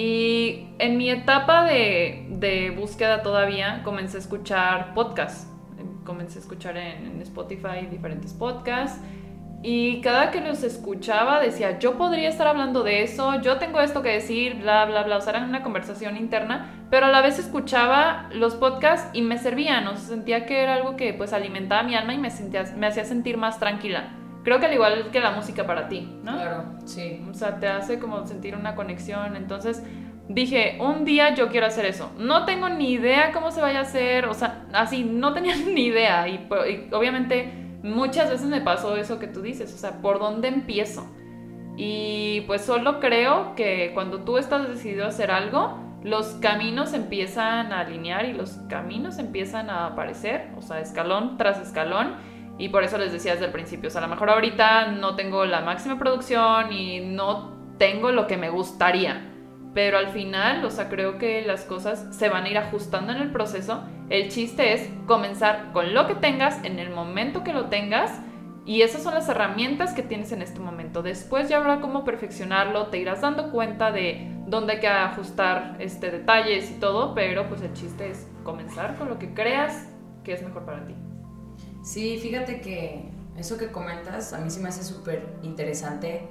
y 0.00 0.68
en 0.78 0.96
mi 0.96 1.10
etapa 1.10 1.64
de, 1.64 2.72
búsqueda 2.78 3.20
todavía 3.20 3.82
comencé 3.82 4.18
a 4.18 4.20
escuchar 4.20 4.94
podcasts. 4.94 5.50
Comencé 6.04 6.38
a 6.38 6.42
escuchar 6.42 6.76
en, 6.76 7.20
Spotify 7.22 7.84
diferentes 7.90 8.32
podcasts. 8.32 9.02
Y 9.60 10.00
cada 10.00 10.30
que 10.30 10.40
los 10.40 10.62
escuchaba 10.62 11.40
decía, 11.40 11.80
yo 11.80 11.98
podría 11.98 12.28
estar 12.28 12.46
hablando 12.46 12.84
de 12.84 13.02
eso, 13.02 13.42
yo 13.42 13.58
tengo 13.58 13.80
esto 13.80 14.00
que 14.00 14.10
decir, 14.10 14.54
bla, 14.60 14.84
bla, 14.84 15.02
bla. 15.02 15.16
O 15.16 15.20
sea, 15.20 15.32
era 15.32 15.44
una 15.44 15.64
conversación 15.64 16.16
interna, 16.16 16.86
pero 16.90 17.06
a 17.06 17.08
la 17.08 17.20
vez 17.20 17.40
escuchaba 17.40 18.28
los 18.32 18.54
podcasts 18.54 19.10
y 19.14 19.22
me 19.22 19.36
servían. 19.36 19.88
O 19.88 19.96
sea, 19.96 20.10
sentía 20.10 20.46
que 20.46 20.62
era 20.62 20.74
algo 20.74 20.94
que 20.94 21.12
pues 21.12 21.32
alimentaba 21.32 21.82
mi 21.82 21.96
alma 21.96 22.14
y 22.14 22.18
me, 22.18 22.30
sentía, 22.30 22.62
me 22.76 22.86
hacía 22.86 23.04
sentir 23.04 23.36
más 23.36 23.58
tranquila. 23.58 24.10
Creo 24.44 24.60
que 24.60 24.66
al 24.66 24.74
igual 24.74 25.10
que 25.10 25.20
la 25.20 25.32
música 25.32 25.66
para 25.66 25.88
ti, 25.88 26.08
¿no? 26.22 26.36
Claro, 26.36 26.64
sí. 26.84 27.24
O 27.30 27.34
sea, 27.34 27.58
te 27.58 27.68
hace 27.68 27.98
como 27.98 28.26
sentir 28.26 28.56
una 28.56 28.74
conexión. 28.74 29.36
Entonces 29.36 29.82
dije, 30.28 30.78
un 30.80 31.04
día 31.04 31.34
yo 31.34 31.48
quiero 31.48 31.66
hacer 31.66 31.86
eso. 31.86 32.12
No 32.18 32.44
tengo 32.44 32.68
ni 32.68 32.92
idea 32.92 33.32
cómo 33.32 33.50
se 33.50 33.60
vaya 33.60 33.80
a 33.80 33.82
hacer, 33.82 34.26
o 34.26 34.34
sea, 34.34 34.66
así, 34.72 35.04
no 35.04 35.32
tenía 35.34 35.56
ni 35.66 35.86
idea. 35.86 36.28
Y, 36.28 36.48
y 36.68 36.88
obviamente 36.92 37.52
muchas 37.82 38.30
veces 38.30 38.46
me 38.46 38.60
pasó 38.60 38.96
eso 38.96 39.18
que 39.18 39.26
tú 39.26 39.42
dices, 39.42 39.72
o 39.74 39.78
sea, 39.78 40.00
¿por 40.00 40.18
dónde 40.18 40.48
empiezo? 40.48 41.08
Y 41.76 42.42
pues 42.42 42.62
solo 42.62 42.98
creo 42.98 43.54
que 43.54 43.92
cuando 43.94 44.20
tú 44.20 44.36
estás 44.36 44.68
decidido 44.68 45.04
a 45.04 45.08
hacer 45.08 45.30
algo, 45.30 45.78
los 46.02 46.26
caminos 46.40 46.92
empiezan 46.92 47.72
a 47.72 47.80
alinear 47.80 48.24
y 48.24 48.32
los 48.32 48.52
caminos 48.68 49.18
empiezan 49.18 49.70
a 49.70 49.86
aparecer, 49.86 50.48
o 50.56 50.62
sea, 50.62 50.80
escalón 50.80 51.36
tras 51.36 51.60
escalón 51.60 52.16
y 52.58 52.70
por 52.70 52.82
eso 52.82 52.98
les 52.98 53.12
decía 53.12 53.32
desde 53.32 53.46
el 53.46 53.52
principio, 53.52 53.88
o 53.88 53.90
sea, 53.90 54.00
a 54.00 54.06
lo 54.06 54.10
mejor 54.10 54.30
ahorita 54.30 54.90
no 54.90 55.14
tengo 55.14 55.44
la 55.46 55.60
máxima 55.60 55.98
producción 55.98 56.72
y 56.72 57.00
no 57.00 57.52
tengo 57.78 58.10
lo 58.10 58.26
que 58.26 58.36
me 58.36 58.50
gustaría. 58.50 59.32
Pero 59.74 59.96
al 59.96 60.08
final, 60.08 60.64
o 60.64 60.70
sea, 60.70 60.88
creo 60.88 61.18
que 61.18 61.42
las 61.42 61.62
cosas 61.64 62.08
se 62.10 62.28
van 62.28 62.44
a 62.44 62.48
ir 62.48 62.58
ajustando 62.58 63.12
en 63.12 63.18
el 63.18 63.30
proceso. 63.30 63.84
El 64.10 64.28
chiste 64.28 64.72
es 64.72 64.90
comenzar 65.06 65.72
con 65.72 65.94
lo 65.94 66.08
que 66.08 66.16
tengas 66.16 66.64
en 66.64 66.80
el 66.80 66.90
momento 66.90 67.44
que 67.44 67.52
lo 67.52 67.66
tengas. 67.66 68.20
Y 68.66 68.82
esas 68.82 69.02
son 69.02 69.14
las 69.14 69.28
herramientas 69.28 69.94
que 69.94 70.02
tienes 70.02 70.32
en 70.32 70.42
este 70.42 70.58
momento. 70.58 71.02
Después 71.02 71.48
ya 71.48 71.58
habrá 71.58 71.80
cómo 71.80 72.04
perfeccionarlo, 72.04 72.88
te 72.88 72.98
irás 72.98 73.20
dando 73.20 73.50
cuenta 73.50 73.92
de 73.92 74.30
dónde 74.46 74.74
hay 74.74 74.80
que 74.80 74.88
ajustar 74.88 75.76
este, 75.78 76.10
detalles 76.10 76.70
y 76.70 76.80
todo, 76.80 77.14
pero 77.14 77.48
pues 77.48 77.62
el 77.62 77.72
chiste 77.72 78.10
es 78.10 78.28
comenzar 78.42 78.96
con 78.96 79.08
lo 79.08 79.18
que 79.18 79.32
creas 79.32 79.88
que 80.24 80.32
es 80.32 80.42
mejor 80.42 80.64
para 80.64 80.84
ti. 80.84 80.94
Sí, 81.88 82.18
fíjate 82.18 82.60
que 82.60 83.08
eso 83.38 83.56
que 83.56 83.72
comentas 83.72 84.34
a 84.34 84.38
mí 84.40 84.50
sí 84.50 84.60
me 84.60 84.68
hace 84.68 84.84
súper 84.84 85.38
interesante 85.42 86.28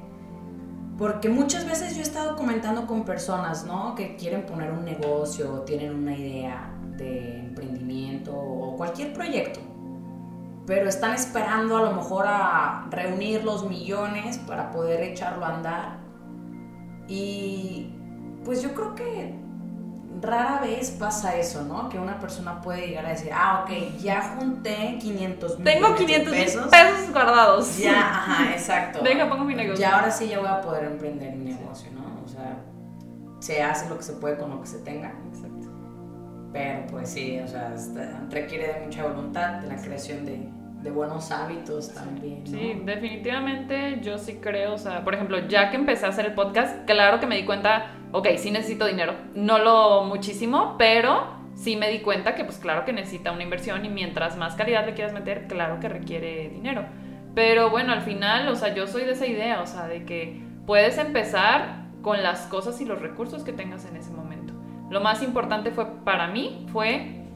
porque 1.00 1.30
muchas 1.30 1.66
veces 1.66 1.96
yo 1.96 2.02
he 2.02 2.04
estado 2.04 2.36
comentando 2.36 2.86
con 2.86 3.04
personas, 3.06 3.66
¿no? 3.66 3.96
Que 3.96 4.16
quieren 4.18 4.46
poner 4.46 4.72
un 4.72 4.86
negocio, 4.86 5.62
tienen 5.62 5.96
una 5.96 6.16
idea 6.16 6.72
de 6.96 7.40
emprendimiento 7.40 8.38
o 8.38 8.78
cualquier 8.78 9.14
proyecto, 9.14 9.60
pero 10.68 10.88
están 10.88 11.16
esperando 11.16 11.76
a 11.76 11.82
lo 11.82 11.94
mejor 11.94 12.26
a 12.28 12.88
reunir 12.92 13.44
los 13.44 13.68
millones 13.68 14.38
para 14.38 14.70
poder 14.70 15.02
echarlo 15.02 15.44
a 15.44 15.56
andar. 15.56 15.98
Y 17.08 17.96
pues 18.46 18.62
yo 18.62 18.76
creo 18.76 18.94
que 18.94 19.47
rara 20.22 20.60
vez 20.62 20.92
pasa 20.92 21.36
eso, 21.36 21.64
¿no? 21.64 21.90
Que 21.90 22.00
una 22.00 22.20
persona 22.20 22.62
puede 22.62 22.88
llegar 22.88 23.06
a 23.06 23.10
decir, 23.10 23.32
ah, 23.34 23.64
ok, 23.64 23.98
ya 24.00 24.36
junté 24.38 24.98
500 25.00 25.60
mil 25.60 25.64
Tengo 25.64 25.96
500 25.96 26.34
pesos. 26.34 26.68
pesos 26.68 27.12
guardados. 27.12 27.78
Ya, 27.78 28.00
ajá, 28.00 28.52
exacto. 28.54 29.00
Venga, 29.04 29.30
pongo 29.30 29.44
mi 29.44 29.56
negocio. 29.56 29.82
Ya 29.82 29.96
ahora 29.96 30.12
sí 30.12 30.28
ya 30.28 30.40
voy 30.40 30.48
a 30.48 30.62
poder 30.62 30.86
emprender 30.86 31.36
mi 31.36 31.54
negocio, 31.54 31.92
¿no? 31.92 32.22
O 32.24 32.28
sea, 32.28 32.58
se 33.40 33.62
hace 33.62 33.90
lo 33.90 33.98
que 33.98 34.04
se 34.04 34.14
puede 34.14 34.38
con 34.38 34.50
lo 34.50 34.62
que 34.62 34.68
se 34.68 34.80
tenga. 34.80 35.14
Exacto. 35.34 35.68
Pero 36.54 36.88
pues 36.88 37.10
sí, 37.10 37.40
o 37.40 37.48
sea, 37.48 37.74
requiere 38.30 38.74
de 38.74 38.86
mucha 38.86 39.04
voluntad, 39.04 39.60
de 39.62 39.68
la 39.68 39.76
creación 39.76 40.26
de, 40.26 40.50
de 40.88 40.94
buenos 40.94 41.32
hábitos 41.32 41.94
también. 41.94 42.44
¿no? 42.46 42.58
Sí, 42.58 42.82
definitivamente 42.86 44.00
yo 44.02 44.18
sí 44.18 44.36
creo, 44.42 44.76
o 44.76 44.78
sea, 44.78 45.04
por 45.04 45.14
ejemplo, 45.14 45.46
ya 45.48 45.70
que 45.70 45.76
empecé 45.76 46.06
a 46.06 46.10
hacer 46.10 46.28
el 46.28 46.34
podcast, 46.34 46.86
claro 46.86 47.20
que 47.20 47.28
me 47.28 47.36
di 47.36 47.44
cuenta 47.44 47.92
ok, 48.14 48.28
sí 48.38 48.52
necesito 48.52 48.86
dinero, 48.86 49.14
no 49.36 49.60
lo 49.60 50.06
muchísimo, 50.06 50.76
pero 50.78 51.28
sí 51.56 51.76
me 51.76 51.90
di 51.90 52.00
cuenta 52.00 52.36
que 52.36 52.46
pues 52.46 52.58
claro 52.58 52.86
que 52.86 52.94
necesita 52.94 53.34
una 53.34 53.44
inversión 53.44 53.84
y 53.84 53.90
mientras 53.90 54.38
más 54.38 54.56
calidad 54.56 54.86
le 54.86 54.94
quieras 54.94 55.14
meter, 55.14 55.48
claro 55.48 55.82
que 55.82 55.90
requiere 55.90 56.48
dinero. 56.50 56.86
Pero 57.36 57.70
bueno, 57.70 57.92
al 57.92 58.02
final, 58.02 58.48
o 58.48 58.56
sea, 58.56 58.74
yo 58.74 58.88
soy 58.88 59.04
de 59.04 59.12
esa 59.12 59.28
idea, 59.28 59.62
o 59.62 59.68
sea, 59.68 59.88
de 59.88 60.06
que 60.06 60.42
puedes 60.66 60.98
empezar 60.98 61.86
con 62.02 62.24
las 62.24 62.44
cosas 62.44 62.80
y 62.80 62.86
los 62.86 63.02
recursos 63.02 63.44
que 63.44 63.52
tengas 63.52 63.86
en 63.86 63.98
ese 63.98 64.12
momento. 64.12 64.54
Lo 64.90 65.02
más 65.02 65.22
importante 65.22 65.72
fue 65.72 65.86
para 66.06 66.28
mí 66.28 66.66
fue 66.72 67.27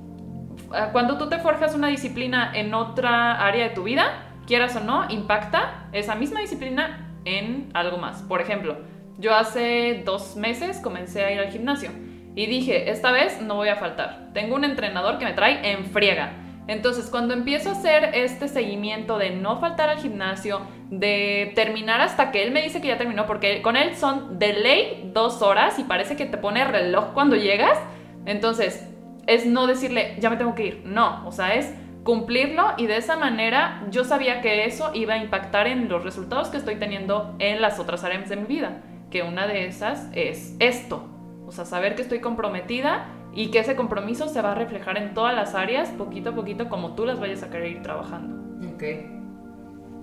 cuando 0.91 1.17
tú 1.17 1.29
te 1.29 1.39
forjas 1.39 1.75
una 1.75 1.87
disciplina 1.87 2.51
en 2.53 2.73
otra 2.73 3.45
área 3.45 3.69
de 3.69 3.75
tu 3.75 3.83
vida, 3.83 4.27
quieras 4.47 4.75
o 4.75 4.79
no, 4.79 5.09
impacta 5.09 5.87
esa 5.91 6.15
misma 6.15 6.39
disciplina 6.39 7.09
en 7.25 7.69
algo 7.73 7.97
más. 7.97 8.21
Por 8.23 8.41
ejemplo, 8.41 8.77
yo 9.17 9.35
hace 9.35 10.01
dos 10.05 10.35
meses 10.35 10.79
comencé 10.79 11.23
a 11.23 11.31
ir 11.31 11.39
al 11.39 11.51
gimnasio 11.51 11.91
y 12.35 12.47
dije, 12.47 12.89
esta 12.89 13.11
vez 13.11 13.41
no 13.41 13.55
voy 13.55 13.69
a 13.69 13.75
faltar. 13.75 14.29
Tengo 14.33 14.55
un 14.55 14.63
entrenador 14.63 15.17
que 15.17 15.25
me 15.25 15.33
trae 15.33 15.71
en 15.71 15.85
friega. 15.85 16.33
Entonces, 16.67 17.09
cuando 17.09 17.33
empiezo 17.33 17.69
a 17.69 17.73
hacer 17.73 18.11
este 18.13 18.47
seguimiento 18.47 19.17
de 19.17 19.31
no 19.31 19.59
faltar 19.59 19.89
al 19.89 19.97
gimnasio, 19.97 20.61
de 20.89 21.51
terminar 21.55 22.01
hasta 22.01 22.31
que 22.31 22.43
él 22.43 22.51
me 22.51 22.61
dice 22.61 22.81
que 22.81 22.87
ya 22.87 22.97
terminó, 22.97 23.25
porque 23.25 23.61
con 23.61 23.75
él 23.75 23.95
son 23.95 24.39
de 24.39 24.53
ley 24.53 25.11
dos 25.13 25.41
horas 25.41 25.79
y 25.79 25.83
parece 25.83 26.15
que 26.15 26.25
te 26.25 26.37
pone 26.37 26.63
reloj 26.63 27.13
cuando 27.13 27.35
llegas. 27.35 27.77
Entonces, 28.25 28.90
es 29.27 29.45
no 29.45 29.67
decirle, 29.67 30.15
ya 30.19 30.29
me 30.29 30.37
tengo 30.37 30.55
que 30.55 30.65
ir. 30.67 30.81
No, 30.85 31.27
o 31.27 31.31
sea, 31.31 31.55
es 31.55 31.73
cumplirlo 32.03 32.73
y 32.77 32.87
de 32.87 32.97
esa 32.97 33.15
manera 33.15 33.85
yo 33.91 34.03
sabía 34.03 34.41
que 34.41 34.65
eso 34.65 34.91
iba 34.93 35.13
a 35.13 35.17
impactar 35.17 35.67
en 35.67 35.87
los 35.87 36.03
resultados 36.03 36.49
que 36.49 36.57
estoy 36.57 36.75
teniendo 36.75 37.35
en 37.39 37.61
las 37.61 37.79
otras 37.79 38.03
áreas 38.03 38.27
de 38.27 38.37
mi 38.37 38.45
vida 38.45 38.81
que 39.11 39.21
una 39.21 39.45
de 39.45 39.67
esas 39.67 40.07
es 40.13 40.55
esto, 40.59 41.03
o 41.45 41.51
sea, 41.51 41.65
saber 41.65 41.95
que 41.95 42.01
estoy 42.01 42.19
comprometida 42.19 43.05
y 43.33 43.51
que 43.51 43.59
ese 43.59 43.75
compromiso 43.75 44.27
se 44.27 44.41
va 44.41 44.53
a 44.53 44.55
reflejar 44.55 44.97
en 44.97 45.13
todas 45.13 45.35
las 45.35 45.53
áreas, 45.53 45.89
poquito 45.89 46.31
a 46.31 46.35
poquito, 46.35 46.69
como 46.69 46.95
tú 46.95 47.05
las 47.05 47.19
vayas 47.19 47.43
a 47.43 47.49
querer 47.49 47.67
ir 47.67 47.81
trabajando. 47.83 48.37
Ok. 48.73 48.83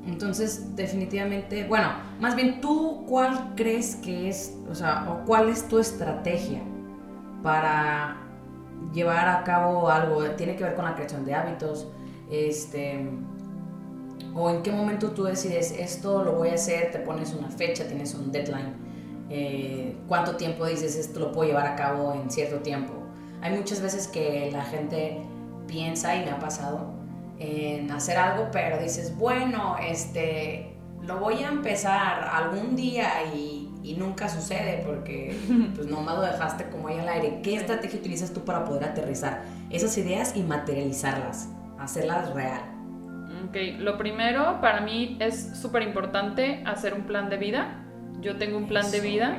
Entonces, 0.07 0.77
definitivamente, 0.77 1.65
bueno, 1.65 1.89
más 2.21 2.37
bien 2.37 2.61
tú, 2.61 3.05
¿cuál 3.07 3.55
crees 3.57 3.97
que 3.97 4.29
es, 4.29 4.57
o 4.71 4.75
sea, 4.75 5.11
o 5.11 5.25
cuál 5.27 5.49
es 5.49 5.69
tu 5.69 5.79
estrategia 5.79 6.63
para 7.43 8.28
llevar 8.93 9.29
a 9.29 9.45
cabo 9.45 9.91
algo? 9.91 10.23
Tiene 10.33 10.57
que 10.57 10.65
ver 10.65 10.75
con 10.75 10.85
la 10.85 10.95
creación 10.95 11.25
de 11.25 11.35
hábitos, 11.35 11.89
este, 12.31 13.09
o 14.35 14.51
en 14.51 14.63
qué 14.63 14.73
momento 14.73 15.11
tú 15.13 15.25
decides 15.25 15.73
esto 15.73 16.23
lo 16.25 16.33
voy 16.33 16.51
a 16.51 16.55
hacer, 16.55 16.91
te 16.91 16.99
pones 16.99 17.35
una 17.35 17.49
fecha, 17.49 17.87
tienes 17.87 18.15
un 18.15 18.31
deadline 18.31 18.89
eh, 19.31 19.95
cuánto 20.07 20.37
tiempo 20.37 20.65
dices 20.67 20.97
esto 20.97 21.21
lo 21.21 21.33
puedo 21.33 21.49
llevar 21.49 21.67
a 21.67 21.77
cabo 21.77 22.15
en 22.15 22.31
cierto 22.31 22.59
tiempo. 22.61 22.95
Hay 23.43 23.57
muchas 23.57 23.81
veces 23.81 24.09
que 24.09 24.51
la 24.53 24.65
gente 24.65 25.23
piensa, 25.67 26.17
y 26.17 26.25
me 26.25 26.31
ha 26.31 26.39
pasado, 26.39 26.95
en 27.39 27.91
hacer 27.91 28.17
algo, 28.17 28.49
pero 28.51 28.79
dices, 28.79 29.17
bueno, 29.17 29.77
este, 29.81 30.75
lo 31.03 31.19
voy 31.19 31.43
a 31.43 31.49
empezar 31.49 32.29
algún 32.33 32.75
día 32.75 33.09
y, 33.35 33.65
nunca 33.97 34.29
sucede 34.29 34.83
porque 34.85 35.35
pues 35.75 35.87
nomás 35.87 36.17
lo 36.17 36.21
dejaste 36.21 36.68
ahí 36.89 36.99
al 36.99 37.09
aire. 37.09 37.41
¿Qué 37.43 37.57
estrategia 37.57 37.99
utilizas 37.99 38.33
tú 38.33 38.45
para 38.45 38.65
poder 38.65 38.85
aterrizar 38.85 39.43
esas 39.71 39.97
ideas 39.99 40.37
y 40.37 40.43
materializarlas, 40.43 41.49
hacerlas 41.79 42.35
real? 42.35 42.63
Ok, 43.49 43.57
lo 43.79 43.97
primero 43.97 44.61
para 44.61 44.81
mí 44.81 45.17
es 45.21 45.59
súper 45.61 45.83
importante 45.83 46.63
hacer 46.67 46.95
un 46.95 47.03
plan 47.03 47.31
de 47.31 47.37
vida 47.37 47.85
yo 48.21 48.37
tengo 48.37 48.59
un 48.59 48.67
plan 48.67 48.91
de 48.91 49.01
vida. 49.01 49.37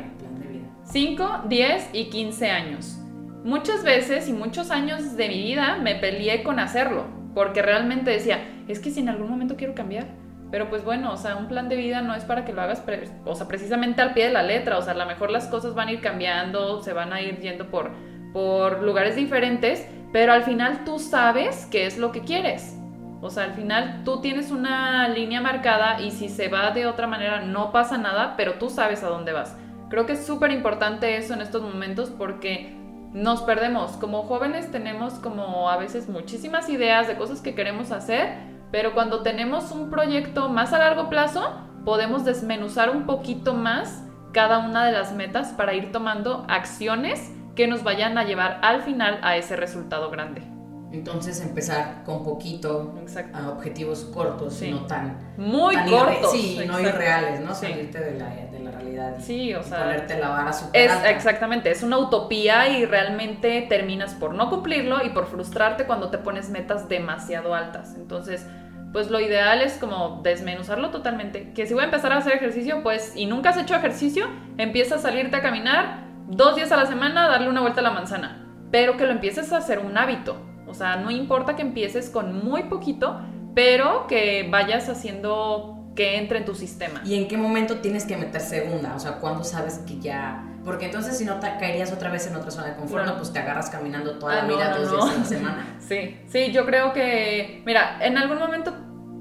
5, 0.83 1.43
10 1.47 1.89
y 1.93 2.05
15 2.05 2.49
años. 2.49 2.97
Muchas 3.43 3.83
veces 3.83 4.27
y 4.27 4.33
muchos 4.33 4.71
años 4.71 5.15
de 5.15 5.27
mi 5.27 5.43
vida 5.43 5.77
me 5.77 5.95
peleé 5.95 6.43
con 6.43 6.59
hacerlo, 6.59 7.05
porque 7.33 7.62
realmente 7.62 8.12
decía, 8.12 8.39
es 8.67 8.79
que 8.79 8.89
si 8.89 9.01
en 9.01 9.09
algún 9.09 9.29
momento 9.29 9.55
quiero 9.55 9.75
cambiar. 9.75 10.07
Pero 10.51 10.69
pues 10.69 10.83
bueno, 10.83 11.12
o 11.13 11.17
sea, 11.17 11.35
un 11.35 11.47
plan 11.47 11.69
de 11.69 11.75
vida 11.75 12.01
no 12.01 12.15
es 12.15 12.23
para 12.23 12.43
que 12.43 12.53
lo 12.53 12.62
hagas, 12.62 12.83
o 13.25 13.35
sea, 13.35 13.47
precisamente 13.47 14.01
al 14.01 14.13
pie 14.13 14.25
de 14.25 14.33
la 14.33 14.41
letra, 14.41 14.77
o 14.77 14.81
sea, 14.81 14.93
a 14.93 14.97
lo 14.97 15.05
mejor 15.05 15.29
las 15.29 15.47
cosas 15.47 15.75
van 15.75 15.89
a 15.89 15.91
ir 15.91 16.01
cambiando, 16.01 16.81
se 16.81 16.93
van 16.93 17.13
a 17.13 17.21
ir 17.21 17.39
yendo 17.39 17.69
por, 17.69 17.91
por 18.33 18.81
lugares 18.81 19.15
diferentes, 19.15 19.88
pero 20.12 20.33
al 20.33 20.43
final 20.43 20.83
tú 20.85 20.97
sabes 20.97 21.67
qué 21.69 21.85
es 21.85 21.97
lo 21.97 22.12
que 22.12 22.21
quieres. 22.21 22.75
O 23.21 23.29
sea, 23.29 23.43
al 23.43 23.53
final 23.53 24.03
tú 24.05 24.21
tienes 24.21 24.49
una 24.49 25.07
línea 25.09 25.41
marcada 25.41 26.01
y 26.01 26.12
si 26.12 26.29
se 26.29 26.47
va 26.47 26.71
de 26.71 26.88
otra 26.88 27.05
manera 27.05 27.41
no 27.41 27.71
pasa 27.71 27.97
nada, 27.97 28.35
pero 28.38 28.53
tú 28.55 28.69
sabes 28.69 29.03
a 29.03 29.09
dónde 29.09 29.33
vas. 29.33 29.55
Creo 29.89 30.05
que 30.05 30.13
es 30.13 30.25
súper 30.25 30.51
importante 30.51 31.17
eso 31.17 31.33
en 31.33 31.41
estos 31.41 31.62
momentos 31.62 32.09
porque 32.09 32.75
nos 33.12 33.41
perdemos. 33.41 33.93
Como 33.93 34.23
jóvenes 34.23 34.71
tenemos 34.71 35.15
como 35.15 35.69
a 35.69 35.77
veces 35.77 36.07
muchísimas 36.07 36.69
ideas 36.69 37.07
de 37.07 37.17
cosas 37.17 37.41
que 37.41 37.55
queremos 37.55 37.91
hacer, 37.91 38.35
pero 38.71 38.93
cuando 38.93 39.21
tenemos 39.21 39.71
un 39.71 39.89
proyecto 39.89 40.49
más 40.49 40.73
a 40.73 40.79
largo 40.79 41.10
plazo, 41.10 41.55
podemos 41.86 42.25
desmenuzar 42.25 42.89
un 42.89 43.05
poquito 43.05 43.53
más 43.53 44.03
cada 44.32 44.60
una 44.60 44.86
de 44.86 44.91
las 44.91 45.13
metas 45.13 45.53
para 45.53 45.73
ir 45.73 45.91
tomando 45.91 46.45
acciones 46.47 47.32
que 47.55 47.67
nos 47.67 47.84
vayan 47.84 48.17
a 48.17 48.23
llevar 48.23 48.60
al 48.62 48.82
final 48.82 49.19
a 49.23 49.38
ese 49.38 49.55
resultado 49.55 50.12
grande. 50.12 50.58
Entonces 50.91 51.39
empezar 51.41 52.04
con 52.04 52.23
poquito 52.23 52.95
a 53.34 53.49
objetivos 53.49 54.06
cortos, 54.06 54.60
y 54.63 54.71
no 54.71 54.88
tan... 54.88 55.36
Muy 55.38 55.75
cortos. 55.88 56.32
sí, 56.32 56.62
no 56.65 56.80
irreales, 56.80 57.41
¿no? 57.41 57.54
Salirte 57.54 57.99
de 57.99 58.17
la, 58.17 58.30
de 58.30 58.60
la 58.60 58.71
realidad. 58.71 59.17
sí, 59.19 59.54
o 59.54 59.62
sea... 59.62 59.84
Ponerte 59.84 60.17
la 60.17 60.30
vara 60.30 60.52
es, 60.73 60.91
Exactamente, 61.06 61.69
es 61.69 61.84
una 61.84 61.99
utopía 61.99 62.69
y 62.69 62.86
realmente 62.86 63.67
terminas 63.69 64.15
por 64.15 64.34
no 64.34 64.49
cumplirlo 64.49 65.06
y 65.06 65.10
por 65.10 65.28
frustrarte 65.28 65.86
cuando 65.86 66.10
te 66.10 66.17
pones 66.17 66.49
metas 66.49 66.89
demasiado 66.89 67.54
altas. 67.54 67.93
Entonces, 67.95 68.47
pues 68.91 69.12
lo 69.12 69.19
ideal 69.19 69.62
es 69.62 69.73
como 69.73 70.21
desmenuzarlo 70.23 70.89
totalmente. 70.89 71.54
Que 71.54 71.67
si 71.67 71.75
voy 71.75 71.84
a 71.84 71.86
empezar 71.86 72.13
a 72.13 72.17
hacer 72.17 72.34
ejercicio, 72.34 72.82
pues, 72.82 73.13
y 73.15 73.28
nunca 73.28 73.52
has 73.52 73.58
hecho 73.58 73.75
ejercicio, 73.75 74.25
empieza 74.58 74.95
a 74.95 74.97
salirte 74.97 75.36
a 75.36 75.43
caminar 75.43 76.08
dos 76.28 76.56
días 76.56 76.71
a 76.71 76.78
la 76.78 76.88
semana, 76.88 77.28
darle 77.28 77.47
una 77.47 77.62
vuelta 77.62 77.82
a 77.82 77.84
la 77.84 77.91
manzana. 77.91 78.47
Pero 78.71 78.97
que 78.97 79.06
lo 79.06 79.12
empieces 79.12 79.54
a 79.54 79.58
hacer 79.58 79.80
un 79.80 79.95
hábito 79.95 80.48
o 80.69 80.73
sea, 80.73 80.97
no 80.97 81.12
importa 81.12 81.55
que 81.55 81.62
empieces 81.62 82.10
con 82.10 82.45
muy 82.45 82.63
poquito, 82.63 83.19
pero 83.55 84.08
que 84.08 84.47
vayas 84.49 84.88
haciendo 84.89 85.79
que 85.95 86.17
entre 86.17 86.39
en 86.39 86.45
tu 86.45 86.55
sistema. 86.55 87.01
¿Y 87.03 87.15
en 87.15 87.27
qué 87.27 87.38
momento 87.38 87.79
tienes 87.79 88.05
que 88.05 88.15
meter 88.15 88.39
segunda? 88.39 88.95
O 88.95 88.99
sea, 88.99 89.13
¿cuándo 89.13 89.43
sabes 89.43 89.79
que 89.79 89.99
ya...? 89.99 90.45
Porque 90.63 90.86
entonces 90.86 91.17
si 91.17 91.25
no 91.25 91.39
te 91.39 91.47
caerías 91.60 91.91
otra 91.91 92.10
vez 92.10 92.27
en 92.27 92.36
otra 92.36 92.51
zona 92.51 92.67
de 92.67 92.75
confort, 92.75 93.05
no, 93.05 93.17
pues 93.17 93.34
te 93.34 93.39
agarras 93.39 93.69
caminando 93.69 94.19
toda 94.19 94.36
la 94.36 94.41
ah, 94.43 94.47
vida, 94.47 94.77
dos 94.77 94.91
días 94.91 95.17
la 95.17 95.25
semana. 95.25 95.67
Sí, 95.79 96.17
sí, 96.27 96.51
yo 96.51 96.65
creo 96.65 96.93
que... 96.93 97.63
Mira, 97.65 97.97
en 98.01 98.17
algún 98.17 98.38
momento 98.38 98.73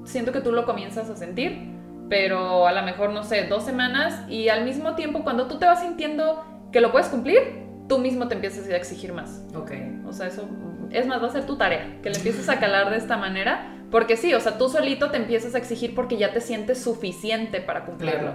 siento 0.05 0.31
que 0.31 0.41
tú 0.41 0.51
lo 0.51 0.65
comienzas 0.65 1.09
a 1.09 1.15
sentir, 1.15 1.73
pero 2.09 2.67
a 2.67 2.71
lo 2.71 2.83
mejor, 2.83 3.11
no 3.11 3.23
sé, 3.23 3.47
dos 3.47 3.63
semanas 3.63 4.23
y 4.29 4.49
al 4.49 4.63
mismo 4.63 4.95
tiempo 4.95 5.23
cuando 5.23 5.47
tú 5.47 5.59
te 5.59 5.65
vas 5.65 5.81
sintiendo 5.81 6.45
que 6.71 6.81
lo 6.81 6.91
puedes 6.91 7.07
cumplir, 7.07 7.65
tú 7.87 7.99
mismo 7.99 8.27
te 8.27 8.35
empiezas 8.35 8.67
a 8.67 8.75
exigir 8.75 9.11
más. 9.13 9.41
Ok. 9.55 9.71
O 10.07 10.13
sea, 10.13 10.27
eso 10.27 10.47
es 10.91 11.07
más, 11.07 11.21
va 11.21 11.27
a 11.27 11.31
ser 11.31 11.45
tu 11.45 11.57
tarea, 11.57 11.99
que 12.01 12.09
le 12.09 12.17
empieces 12.17 12.49
a 12.49 12.59
calar 12.59 12.89
de 12.89 12.97
esta 12.97 13.17
manera, 13.17 13.75
porque 13.91 14.17
sí, 14.17 14.33
o 14.33 14.39
sea, 14.39 14.57
tú 14.57 14.69
solito 14.69 15.09
te 15.09 15.17
empiezas 15.17 15.55
a 15.55 15.57
exigir 15.57 15.95
porque 15.95 16.17
ya 16.17 16.31
te 16.31 16.41
sientes 16.41 16.81
suficiente 16.83 17.61
para 17.61 17.85
cumplirlo. 17.85 18.33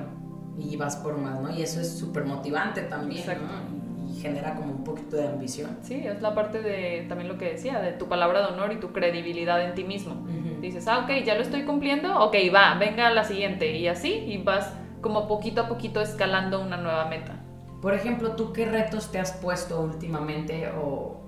Y 0.59 0.77
vas 0.77 0.97
por 0.97 1.17
más, 1.19 1.41
¿no? 1.41 1.51
Y 1.51 1.63
eso 1.63 1.81
es 1.81 1.99
súper 1.99 2.25
motivante 2.25 2.83
también, 2.83 3.27
¿no? 3.27 4.09
Y 4.09 4.21
genera 4.21 4.55
como 4.55 4.73
un 4.73 4.85
poquito 4.85 5.17
de 5.17 5.27
ambición. 5.27 5.79
Sí, 5.83 5.95
es 5.95 6.21
la 6.23 6.35
parte 6.35 6.61
de 6.61 7.07
también 7.09 7.29
lo 7.29 7.39
que 7.39 7.53
decía, 7.53 7.81
de 7.81 7.93
tu 7.93 8.07
palabra 8.07 8.41
de 8.41 8.53
honor 8.53 8.73
y 8.73 8.77
tu 8.77 8.93
credibilidad 8.93 9.63
en 9.65 9.75
ti 9.75 9.85
mismo. 9.85 10.27
Dices, 10.61 10.87
ah, 10.89 11.01
ok, 11.01 11.25
ya 11.25 11.35
lo 11.35 11.43
estoy 11.43 11.65
cumpliendo, 11.65 12.19
ok, 12.21 12.37
va, 12.55 12.75
venga 12.79 13.09
a 13.09 13.11
la 13.11 13.25
siguiente, 13.25 13.77
y 13.77 13.89
así, 13.89 14.13
y 14.13 14.39
vas 14.39 14.73
como 15.01 15.29
poquito 15.29 15.63
a 15.63 15.69
poquito 15.69 16.01
escalando 16.01 16.61
una 16.61 16.77
nueva 16.77 17.07
meta. 17.07 17.35
Por 17.83 17.93
ejemplo, 17.93 18.35
¿tú 18.35 18.53
qué 18.53 18.65
retos 18.65 19.13
te 19.13 19.19
has 19.19 19.33
puesto 19.33 19.81
últimamente 19.83 20.69
o 20.69 21.24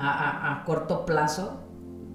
a, 0.00 0.62
corto 0.64 1.04
plazo 1.04 1.60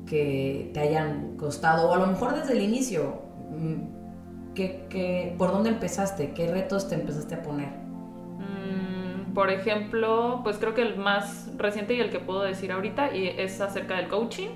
que 0.07 0.71
te 0.73 0.79
hayan 0.79 1.37
costado, 1.37 1.89
o 1.89 1.93
a 1.93 1.97
lo 1.97 2.07
mejor 2.07 2.35
desde 2.35 2.53
el 2.53 2.61
inicio, 2.61 3.21
mm, 3.51 4.53
¿qué, 4.53 5.35
por 5.37 5.51
dónde 5.51 5.69
empezaste? 5.69 6.33
¿Qué 6.33 6.51
retos 6.51 6.89
te 6.89 6.95
empezaste 6.95 7.35
a 7.35 7.41
poner? 7.41 7.69
Mm, 7.69 9.33
por 9.33 9.49
ejemplo, 9.49 10.41
pues 10.43 10.57
creo 10.57 10.73
que 10.73 10.81
el 10.81 10.97
más 10.97 11.51
reciente 11.57 11.93
y 11.95 11.99
el 11.99 12.09
que 12.09 12.19
puedo 12.19 12.41
decir 12.43 12.71
ahorita 12.71 13.07
es 13.07 13.61
acerca 13.61 13.97
del 13.97 14.07
coaching. 14.07 14.49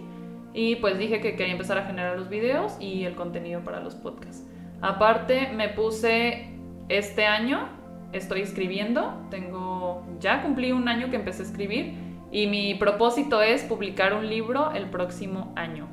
Y 0.54 0.78
pues 0.78 0.98
dije 0.98 1.22
que 1.22 1.36
quería 1.36 1.54
empezar 1.54 1.78
a 1.78 1.86
generar 1.86 2.18
los 2.18 2.28
videos 2.28 2.76
y 2.80 3.04
el 3.04 3.15
contenido 3.15 3.62
para 3.63 3.82
los 3.82 3.94
podcasts. 3.94 4.44
Aparte, 4.82 5.52
me 5.54 5.70
puse 5.70 6.50
este 6.88 7.26
año, 7.26 7.70
estoy 8.13 8.42
escribiendo, 8.42 9.13
tengo, 9.30 10.04
ya 10.20 10.42
cumplí 10.42 10.72
un 10.72 10.88
año 10.88 11.12
que 11.12 11.18
empecé 11.18 11.44
a 11.44 11.46
escribir 11.46 12.09
y 12.32 12.48
mi 12.48 12.76
propósito 12.76 13.42
es 13.42 13.63
publicar 13.63 14.13
un 14.13 14.28
libro 14.28 14.72
el 14.74 14.89
próximo 14.89 15.54
año. 15.56 15.88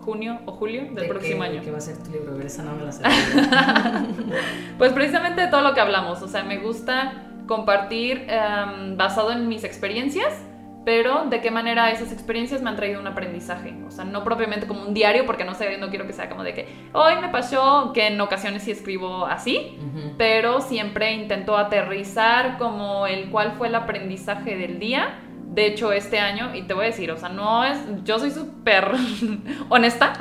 Junio 0.00 0.40
o 0.46 0.52
julio 0.52 0.90
del 0.92 1.08
próximo 1.08 1.42
año. 1.42 1.60
¿Qué 1.62 1.70
va 1.70 1.78
a 1.78 1.82
ser 1.82 1.98
tu 2.02 2.10
libro? 2.10 2.40
Esa 2.40 2.62
no 2.62 2.74
me 2.74 2.84
la 2.84 2.92
sé. 2.92 3.02
pues 4.78 4.92
precisamente 4.92 5.42
de 5.42 5.48
todo 5.48 5.60
lo 5.60 5.74
que 5.74 5.80
hablamos. 5.80 6.22
O 6.22 6.28
sea, 6.28 6.44
me 6.44 6.58
gusta 6.58 7.24
compartir 7.46 8.26
em, 8.28 8.96
basado 8.96 9.32
en 9.32 9.48
mis 9.48 9.64
experiencias 9.64 10.42
pero 10.88 11.26
de 11.26 11.42
qué 11.42 11.50
manera 11.50 11.90
esas 11.90 12.12
experiencias 12.12 12.62
me 12.62 12.70
han 12.70 12.76
traído 12.76 12.98
un 12.98 13.06
aprendizaje. 13.06 13.74
O 13.86 13.90
sea, 13.90 14.06
no 14.06 14.24
propiamente 14.24 14.66
como 14.66 14.86
un 14.86 14.94
diario, 14.94 15.26
porque 15.26 15.44
no 15.44 15.52
sé, 15.52 15.76
no 15.76 15.90
quiero 15.90 16.06
que 16.06 16.14
sea 16.14 16.30
como 16.30 16.42
de 16.42 16.54
que 16.54 16.66
hoy 16.94 17.12
me 17.20 17.28
pasó, 17.28 17.92
que 17.92 18.06
en 18.06 18.18
ocasiones 18.22 18.62
sí 18.62 18.70
escribo 18.70 19.26
así, 19.26 19.78
pero 20.16 20.62
siempre 20.62 21.12
intento 21.12 21.58
aterrizar 21.58 22.56
como 22.56 23.06
el 23.06 23.28
cuál 23.28 23.52
fue 23.58 23.68
el 23.68 23.74
aprendizaje 23.74 24.56
del 24.56 24.78
día. 24.78 25.18
De 25.58 25.66
hecho, 25.66 25.90
este 25.90 26.20
año, 26.20 26.54
y 26.54 26.62
te 26.62 26.72
voy 26.72 26.84
a 26.84 26.86
decir, 26.86 27.10
o 27.10 27.16
sea, 27.16 27.30
no 27.30 27.64
es, 27.64 27.76
yo 28.04 28.20
soy 28.20 28.30
súper 28.30 28.92
honesta, 29.68 30.12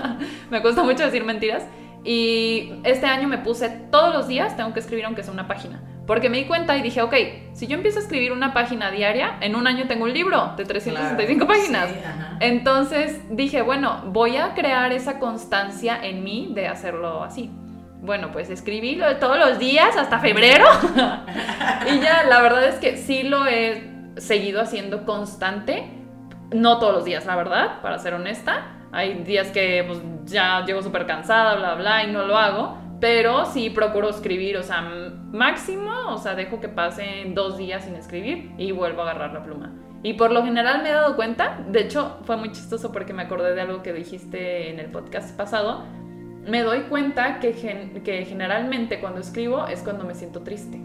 me 0.50 0.62
cuesta 0.62 0.84
mucho 0.84 1.04
decir 1.04 1.22
mentiras, 1.22 1.66
y 2.02 2.72
este 2.82 3.04
año 3.04 3.28
me 3.28 3.36
puse 3.36 3.68
todos 3.68 4.14
los 4.14 4.26
días, 4.26 4.56
tengo 4.56 4.72
que 4.72 4.80
escribir 4.80 5.04
aunque 5.04 5.22
sea 5.22 5.34
una 5.34 5.46
página 5.46 5.82
porque 6.06 6.30
me 6.30 6.38
di 6.38 6.44
cuenta 6.44 6.78
y 6.78 6.82
dije, 6.82 7.02
ok, 7.02 7.14
si 7.52 7.66
yo 7.66 7.76
empiezo 7.76 7.98
a 7.98 8.02
escribir 8.02 8.32
una 8.32 8.54
página 8.54 8.90
diaria, 8.90 9.36
en 9.42 9.54
un 9.54 9.66
año 9.66 9.86
tengo 9.86 10.04
un 10.04 10.14
libro 10.14 10.54
de 10.56 10.64
365 10.64 11.46
páginas. 11.46 11.90
Entonces 12.40 13.20
dije, 13.28 13.60
bueno, 13.60 14.02
voy 14.06 14.36
a 14.36 14.54
crear 14.54 14.92
esa 14.92 15.18
constancia 15.18 15.98
en 16.00 16.22
mí 16.22 16.52
de 16.54 16.68
hacerlo 16.68 17.24
así. 17.24 17.50
Bueno, 18.00 18.30
pues 18.30 18.50
escribí 18.50 19.00
todos 19.18 19.36
los 19.36 19.58
días 19.58 19.96
hasta 19.96 20.20
febrero. 20.20 20.64
y 21.92 21.98
ya, 21.98 22.22
la 22.22 22.40
verdad 22.40 22.68
es 22.68 22.76
que 22.76 22.96
sí 22.96 23.24
lo 23.24 23.48
he 23.48 23.95
seguido 24.16 24.60
haciendo 24.60 25.04
constante. 25.04 25.90
No 26.52 26.78
todos 26.78 26.94
los 26.94 27.04
días, 27.04 27.26
la 27.26 27.36
verdad, 27.36 27.80
para 27.82 27.98
ser 27.98 28.14
honesta. 28.14 28.72
Hay 28.92 29.14
días 29.24 29.50
que 29.50 29.84
pues, 29.86 30.00
ya 30.24 30.64
llego 30.64 30.82
súper 30.82 31.06
cansada, 31.06 31.56
bla, 31.56 31.74
bla, 31.74 32.04
y 32.04 32.12
no 32.12 32.24
lo 32.24 32.36
hago. 32.36 32.78
Pero 33.00 33.44
sí 33.46 33.68
procuro 33.68 34.08
escribir, 34.08 34.56
o 34.56 34.62
sea, 34.62 34.80
máximo, 35.32 35.90
o 36.08 36.18
sea, 36.18 36.34
dejo 36.34 36.60
que 36.60 36.68
pasen 36.68 37.34
dos 37.34 37.58
días 37.58 37.84
sin 37.84 37.94
escribir 37.94 38.52
y 38.56 38.72
vuelvo 38.72 39.02
a 39.02 39.10
agarrar 39.10 39.34
la 39.34 39.42
pluma. 39.42 39.74
Y 40.02 40.14
por 40.14 40.30
lo 40.32 40.42
general 40.44 40.82
me 40.82 40.90
he 40.90 40.92
dado 40.92 41.16
cuenta, 41.16 41.58
de 41.68 41.80
hecho 41.80 42.18
fue 42.24 42.36
muy 42.36 42.52
chistoso 42.52 42.92
porque 42.92 43.12
me 43.12 43.22
acordé 43.22 43.54
de 43.54 43.60
algo 43.60 43.82
que 43.82 43.92
dijiste 43.92 44.70
en 44.70 44.78
el 44.78 44.86
podcast 44.86 45.36
pasado, 45.36 45.84
me 46.46 46.62
doy 46.62 46.82
cuenta 46.82 47.40
que, 47.40 47.52
que 48.04 48.24
generalmente 48.24 49.00
cuando 49.00 49.20
escribo 49.20 49.66
es 49.66 49.82
cuando 49.82 50.04
me 50.04 50.14
siento 50.14 50.42
triste. 50.42 50.80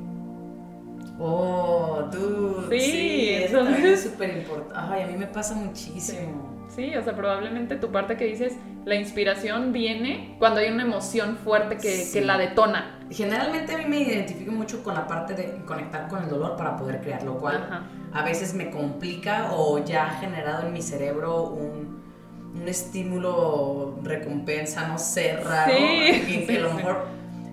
Oh, 1.20 2.10
tú. 2.12 2.66
Sí, 2.72 2.80
sí 2.80 3.21
eso 3.70 3.88
es 3.88 4.04
súper 4.04 4.38
importante. 4.38 4.74
Ay, 4.76 5.04
a 5.04 5.08
mí 5.08 5.18
me 5.18 5.28
pasa 5.28 5.56
muchísimo. 5.56 6.62
Sí, 6.76 6.96
o 6.96 7.04
sea, 7.04 7.14
probablemente 7.14 7.76
tu 7.76 7.92
parte 7.92 8.16
que 8.16 8.26
dices, 8.26 8.54
la 8.86 8.96
inspiración 8.96 9.74
viene 9.74 10.36
cuando 10.40 10.62
hay 10.62 10.72
una 10.72 10.84
emoción 10.84 11.38
fuerte 11.38 11.78
que, 11.78 12.22
la 12.22 12.38
detona. 12.38 13.00
Generalmente 13.10 13.74
a 13.74 13.78
mí 13.78 13.86
me 13.90 14.02
identifico 14.02 14.52
mucho 14.52 14.82
con 14.82 14.96
la 14.96 15.06
parte 15.06 15.34
de 15.34 15.64
conectar 15.66 16.08
con 16.08 16.24
el 16.24 16.30
dolor 16.30 16.56
para 16.56 16.78
poder 16.78 17.02
crear, 17.02 17.24
lo 17.24 17.38
cual 17.40 17.86
a 18.14 18.24
veces 18.24 18.54
me 18.54 18.70
complica 18.70 19.52
o 19.54 19.84
ya 19.84 20.08
ha 20.08 20.20
generado 20.20 20.66
en 20.66 20.74
mi 20.74 20.82
cerebro 20.82 21.44
un, 21.44 22.02
estímulo, 22.66 24.00
recompensa, 24.04 24.88
no 24.88 24.98
sé, 24.98 25.38
raro. 25.38 25.74
Sí. 25.74 26.46
que 26.46 26.58
a 26.58 26.62
lo 26.62 26.74
mejor 26.74 27.08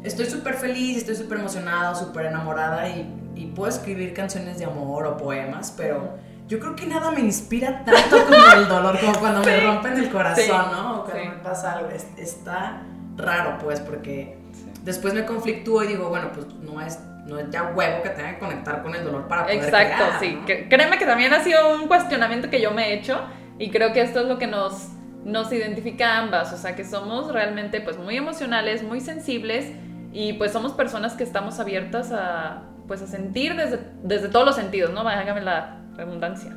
estoy 0.04 0.26
súper 0.26 0.54
feliz, 0.54 0.98
estoy 0.98 1.16
súper 1.16 1.38
emocionada, 1.38 1.94
súper 1.94 2.26
enamorada 2.26 2.88
y, 2.88 3.17
y 3.38 3.46
puedo 3.46 3.70
escribir 3.70 4.12
canciones 4.12 4.58
de 4.58 4.64
amor 4.64 5.06
o 5.06 5.16
poemas, 5.16 5.72
pero 5.76 6.18
yo 6.48 6.58
creo 6.58 6.74
que 6.74 6.86
nada 6.86 7.12
me 7.12 7.20
inspira 7.20 7.84
tanto 7.84 8.24
como 8.24 8.52
el 8.52 8.68
dolor, 8.68 8.98
como 8.98 9.18
cuando 9.20 9.44
me 9.44 9.60
rompen 9.60 9.96
el 9.98 10.10
corazón, 10.10 10.72
¿no? 10.72 11.00
O 11.00 11.04
cuando 11.04 11.30
me 11.30 11.36
pasa 11.42 11.74
algo. 11.74 11.88
Está 12.16 12.82
raro, 13.16 13.58
pues, 13.62 13.80
porque 13.80 14.38
después 14.82 15.14
me 15.14 15.24
conflictúo 15.24 15.84
y 15.84 15.88
digo, 15.88 16.08
bueno, 16.08 16.30
pues 16.32 16.46
no 16.54 16.80
es, 16.80 16.98
no 17.26 17.38
es 17.38 17.48
ya 17.50 17.72
huevo 17.74 18.02
que 18.02 18.08
tenga 18.10 18.32
que 18.32 18.38
conectar 18.38 18.82
con 18.82 18.94
el 18.94 19.04
dolor 19.04 19.28
para 19.28 19.44
poder 19.44 19.62
Exacto, 19.62 20.04
sí. 20.18 20.38
Créeme 20.46 20.98
que 20.98 21.06
también 21.06 21.32
ha 21.32 21.44
sido 21.44 21.76
un 21.76 21.86
cuestionamiento 21.86 22.50
que 22.50 22.60
yo 22.60 22.72
me 22.72 22.88
he 22.88 22.94
hecho 22.94 23.20
y 23.58 23.70
creo 23.70 23.92
que 23.92 24.00
esto 24.00 24.20
es 24.20 24.26
lo 24.26 24.38
que 24.38 24.46
nos, 24.46 24.88
nos 25.24 25.52
identifica 25.52 26.14
a 26.14 26.18
ambas, 26.18 26.52
o 26.52 26.56
sea, 26.56 26.74
que 26.74 26.84
somos 26.84 27.32
realmente 27.32 27.80
pues 27.82 27.98
muy 27.98 28.16
emocionales, 28.16 28.82
muy 28.82 29.00
sensibles 29.00 29.70
y 30.12 30.32
pues 30.32 30.52
somos 30.52 30.72
personas 30.72 31.14
que 31.14 31.24
estamos 31.24 31.60
abiertas 31.60 32.10
a 32.10 32.62
pues 32.88 33.02
a 33.02 33.06
sentir 33.06 33.54
desde, 33.54 33.78
desde 34.02 34.28
todos 34.28 34.44
los 34.44 34.56
sentidos, 34.56 34.92
¿no? 34.92 35.00
Hágame 35.00 35.42
la 35.42 35.78
redundancia. 35.94 36.56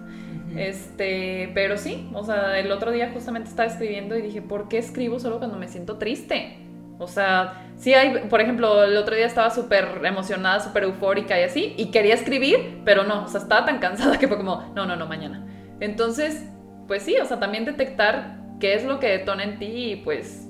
Este, 0.55 1.51
pero 1.53 1.77
sí, 1.77 2.09
o 2.13 2.23
sea, 2.23 2.59
el 2.59 2.71
otro 2.71 2.91
día 2.91 3.11
justamente 3.13 3.49
estaba 3.49 3.69
escribiendo 3.69 4.17
y 4.17 4.21
dije, 4.21 4.41
¿por 4.41 4.67
qué 4.67 4.77
escribo 4.79 5.19
solo 5.19 5.37
cuando 5.37 5.57
me 5.57 5.67
siento 5.67 5.97
triste? 5.97 6.57
O 6.99 7.07
sea, 7.07 7.65
sí 7.77 7.93
hay, 7.93 8.27
por 8.29 8.41
ejemplo, 8.41 8.83
el 8.83 8.95
otro 8.97 9.15
día 9.15 9.25
estaba 9.25 9.49
súper 9.49 10.01
emocionada, 10.03 10.59
súper 10.59 10.83
eufórica 10.83 11.39
y 11.39 11.43
así, 11.43 11.73
y 11.77 11.89
quería 11.89 12.13
escribir, 12.13 12.81
pero 12.85 13.03
no, 13.03 13.23
o 13.23 13.27
sea, 13.27 13.41
estaba 13.41 13.65
tan 13.65 13.79
cansada 13.79 14.17
que 14.19 14.27
fue 14.27 14.37
como, 14.37 14.71
no, 14.75 14.85
no, 14.85 14.95
no, 14.95 15.07
mañana. 15.07 15.45
Entonces, 15.79 16.45
pues 16.87 17.03
sí, 17.03 17.15
o 17.17 17.25
sea, 17.25 17.39
también 17.39 17.65
detectar 17.65 18.37
qué 18.59 18.75
es 18.75 18.83
lo 18.83 18.99
que 18.99 19.07
detona 19.07 19.43
en 19.45 19.57
ti 19.57 19.65
y 19.65 19.95
pues, 19.95 20.47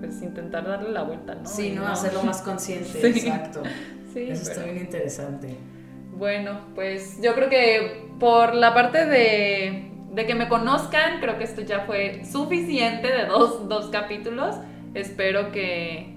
pues 0.00 0.20
intentar 0.22 0.66
darle 0.66 0.90
la 0.90 1.02
vuelta, 1.02 1.36
¿no? 1.36 1.46
Sí, 1.46 1.70
¿no? 1.70 1.86
Hacerlo 1.86 2.22
más 2.24 2.42
consciente, 2.42 3.06
exacto. 3.08 3.62
Sí, 4.14 4.30
Eso 4.30 4.52
está 4.52 4.62
bien 4.62 4.78
interesante. 4.78 5.56
Bueno, 6.16 6.60
pues 6.76 7.20
yo 7.20 7.34
creo 7.34 7.50
que 7.50 8.06
por 8.20 8.54
la 8.54 8.72
parte 8.72 9.06
de, 9.06 9.90
que 10.14 10.34
me 10.36 10.48
conozcan, 10.48 11.18
creo 11.20 11.36
que 11.36 11.42
esto 11.42 11.62
ya 11.62 11.80
fue 11.80 12.24
suficiente 12.24 13.08
de 13.08 13.26
dos, 13.26 13.68
dos 13.68 13.88
capítulos. 13.88 14.54
Espero 14.94 15.50
que, 15.50 16.14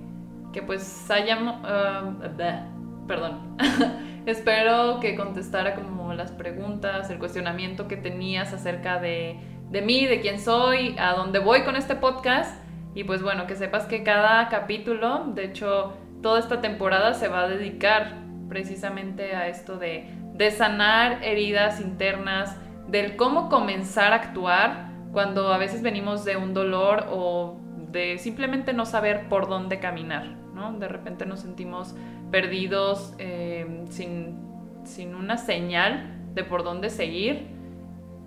que 0.54 0.62
pues 0.62 1.10
hayamos... 1.10 1.56
Uh, 1.64 3.08
perdón. 3.08 3.58
Espero 4.28 5.00
que 5.00 5.16
contestara 5.16 5.74
como 5.74 6.14
las 6.14 6.32
preguntas, 6.32 7.10
el 7.10 7.18
cuestionamiento 7.18 7.88
que 7.88 7.98
tenías 7.98 8.54
acerca 8.54 9.00
de, 9.00 9.40
de 9.72 9.82
mí, 9.82 10.06
de 10.06 10.22
quién 10.22 10.40
soy, 10.40 10.96
a 11.00 11.14
dónde 11.14 11.40
voy 11.40 11.64
con 11.64 11.76
este 11.76 11.96
podcast. 11.96 12.62
Y 12.94 13.06
pues 13.06 13.24
bueno, 13.24 13.48
que 13.48 13.56
sepas 13.56 13.86
que 13.86 14.04
cada 14.04 14.50
capítulo, 14.50 15.32
de 15.34 15.46
hecho, 15.46 15.98
toda 16.22 16.40
esta 16.40 16.62
temporada 16.62 17.14
se 17.14 17.28
va 17.28 17.44
a 17.44 17.48
dedicar 17.48 18.16
precisamente 18.50 19.36
a 19.36 19.48
esto 19.48 19.78
de, 19.78 20.10
de 20.34 20.52
sanar 20.52 21.24
heridas 21.24 21.82
internas, 21.82 22.56
del 22.88 23.16
cómo 23.16 23.50
comenzar 23.50 24.14
a 24.14 24.18
actuar 24.18 24.92
cuando 25.12 25.54
a 25.54 25.58
veces 25.58 25.82
venimos 25.82 26.26
de 26.26 26.38
un 26.38 26.54
dolor 26.54 27.08
o 27.10 27.60
de 27.92 28.18
simplemente 28.18 28.74
no 28.74 28.86
saber 28.86 29.30
por 29.30 29.48
dónde 29.48 29.80
caminar, 29.80 30.36
¿no? 30.54 30.74
De 30.78 30.88
repente 30.88 31.26
nos 31.26 31.40
sentimos 31.40 31.96
perdidos 32.32 33.14
eh, 33.18 33.86
sin, 33.90 34.38
sin 34.84 35.16
una 35.16 35.38
señal 35.38 36.18
de 36.34 36.44
por 36.44 36.64
dónde 36.64 36.90
seguir. 36.90 37.56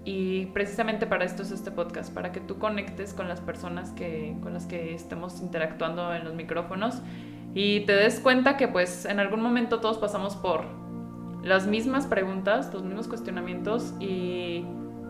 Y 0.05 0.46
precisamente 0.46 1.07
para 1.07 1.26
esto 1.26 1.42
es 1.42 1.50
este 1.50 1.70
podcast, 1.70 2.12
para 2.12 2.33
que 2.33 2.40
tú 2.40 2.59
conectes 2.59 3.12
con 3.12 3.29
las 3.29 3.40
personas 3.40 3.90
que, 3.90 4.35
con 4.42 4.55
las 4.55 4.66
que 4.66 4.94
estemos 4.94 5.40
interactuando 5.42 6.14
en 6.14 6.24
los 6.24 6.35
micrófonos 6.35 7.03
y 7.54 7.80
te 7.80 7.92
des 7.92 8.20
cuenta 8.20 8.56
que 8.56 8.68
pues 8.68 9.04
en 9.04 9.20
algún 9.20 9.42
momento 9.42 9.80
todos 9.80 9.98
pasamos 9.98 10.36
por 10.36 10.64
las 11.42 11.66
mismas 11.66 12.06
preguntas, 12.06 12.72
los 12.72 12.82
mismos 12.82 13.08
cuestionamientos 13.08 13.94
y 13.98 14.64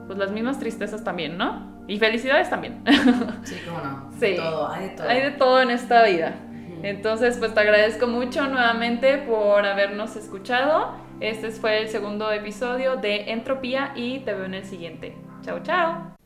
pues 0.07 0.19
las 0.19 0.33
mismas 0.33 0.59
tristezas 0.59 1.05
también, 1.05 1.37
¿no? 1.37 1.85
Y 1.87 1.99
felicidades 1.99 2.51
también. 2.51 2.83
Sí, 3.45 3.57
cómo 3.67 3.79
no. 3.79 4.11
Sí. 4.19 4.37
Todo, 4.37 4.71
hay 4.71 4.89
de 4.89 4.91
todo. 4.91 5.09
Hay 5.09 5.21
de 5.23 5.31
todo 5.31 5.63
en 5.63 5.71
esta 5.71 6.05
vida. 6.05 6.35
Entonces, 6.83 7.37
pues 7.39 7.53
te 7.53 7.61
agradezco 7.61 8.07
mucho 8.07 8.47
nuevamente 8.47 9.19
por 9.19 9.65
habernos 9.67 10.17
escuchado. 10.17 10.95
Este 11.21 11.51
fue 11.51 11.83
el 11.83 11.89
segundo 11.89 12.33
episodio 12.33 12.97
de 12.97 13.31
Entropía 13.33 13.93
y 13.95 14.21
te 14.21 14.33
veo 14.33 14.47
en 14.47 14.55
el 14.55 14.65
siguiente. 14.65 15.17
Chao, 15.43 15.61
chao. 15.63 16.17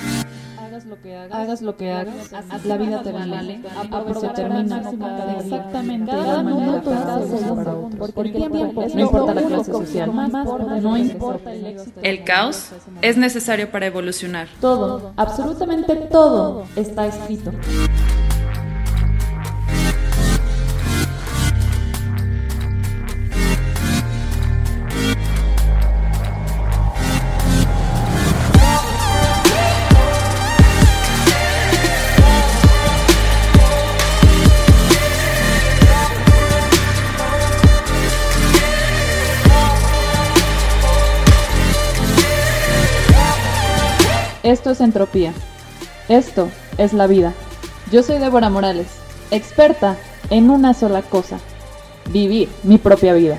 Hagas 0.66 0.86
lo 0.86 1.00
que 1.00 1.16
hagas, 1.16 1.32
hagas 1.38 1.62
lo 1.62 1.76
que 1.76 1.92
hagas, 1.92 2.30
la 2.64 2.76
vida 2.76 3.02
te 3.02 3.12
vale, 3.12 3.60
se 4.20 4.28
termina. 4.28 4.82
exactamente. 5.40 6.10
Cada 6.10 6.42
minuto 6.42 6.92
porque 8.14 8.38
el 8.38 8.50
tiempo 8.50 8.86
no 8.94 9.00
importa 9.00 9.34
la 9.34 9.42
clase 9.42 9.72
social, 9.72 10.14
no 10.82 10.96
importa 10.96 11.52
el 11.52 11.66
éxito. 11.66 12.00
El 12.02 12.24
caos 12.24 12.70
es 13.02 13.16
necesario 13.16 13.70
para 13.70 13.86
evolucionar. 13.86 14.48
Todo, 14.60 15.12
absolutamente 15.16 15.96
todo 15.96 16.66
está 16.76 17.06
escrito. 17.06 17.52
Esto 44.44 44.70
es 44.70 44.82
entropía. 44.82 45.32
Esto 46.10 46.50
es 46.76 46.92
la 46.92 47.06
vida. 47.06 47.32
Yo 47.90 48.02
soy 48.02 48.18
Débora 48.18 48.50
Morales, 48.50 48.88
experta 49.30 49.96
en 50.28 50.50
una 50.50 50.74
sola 50.74 51.00
cosa, 51.00 51.38
vivir 52.10 52.50
mi 52.62 52.76
propia 52.76 53.14
vida. 53.14 53.38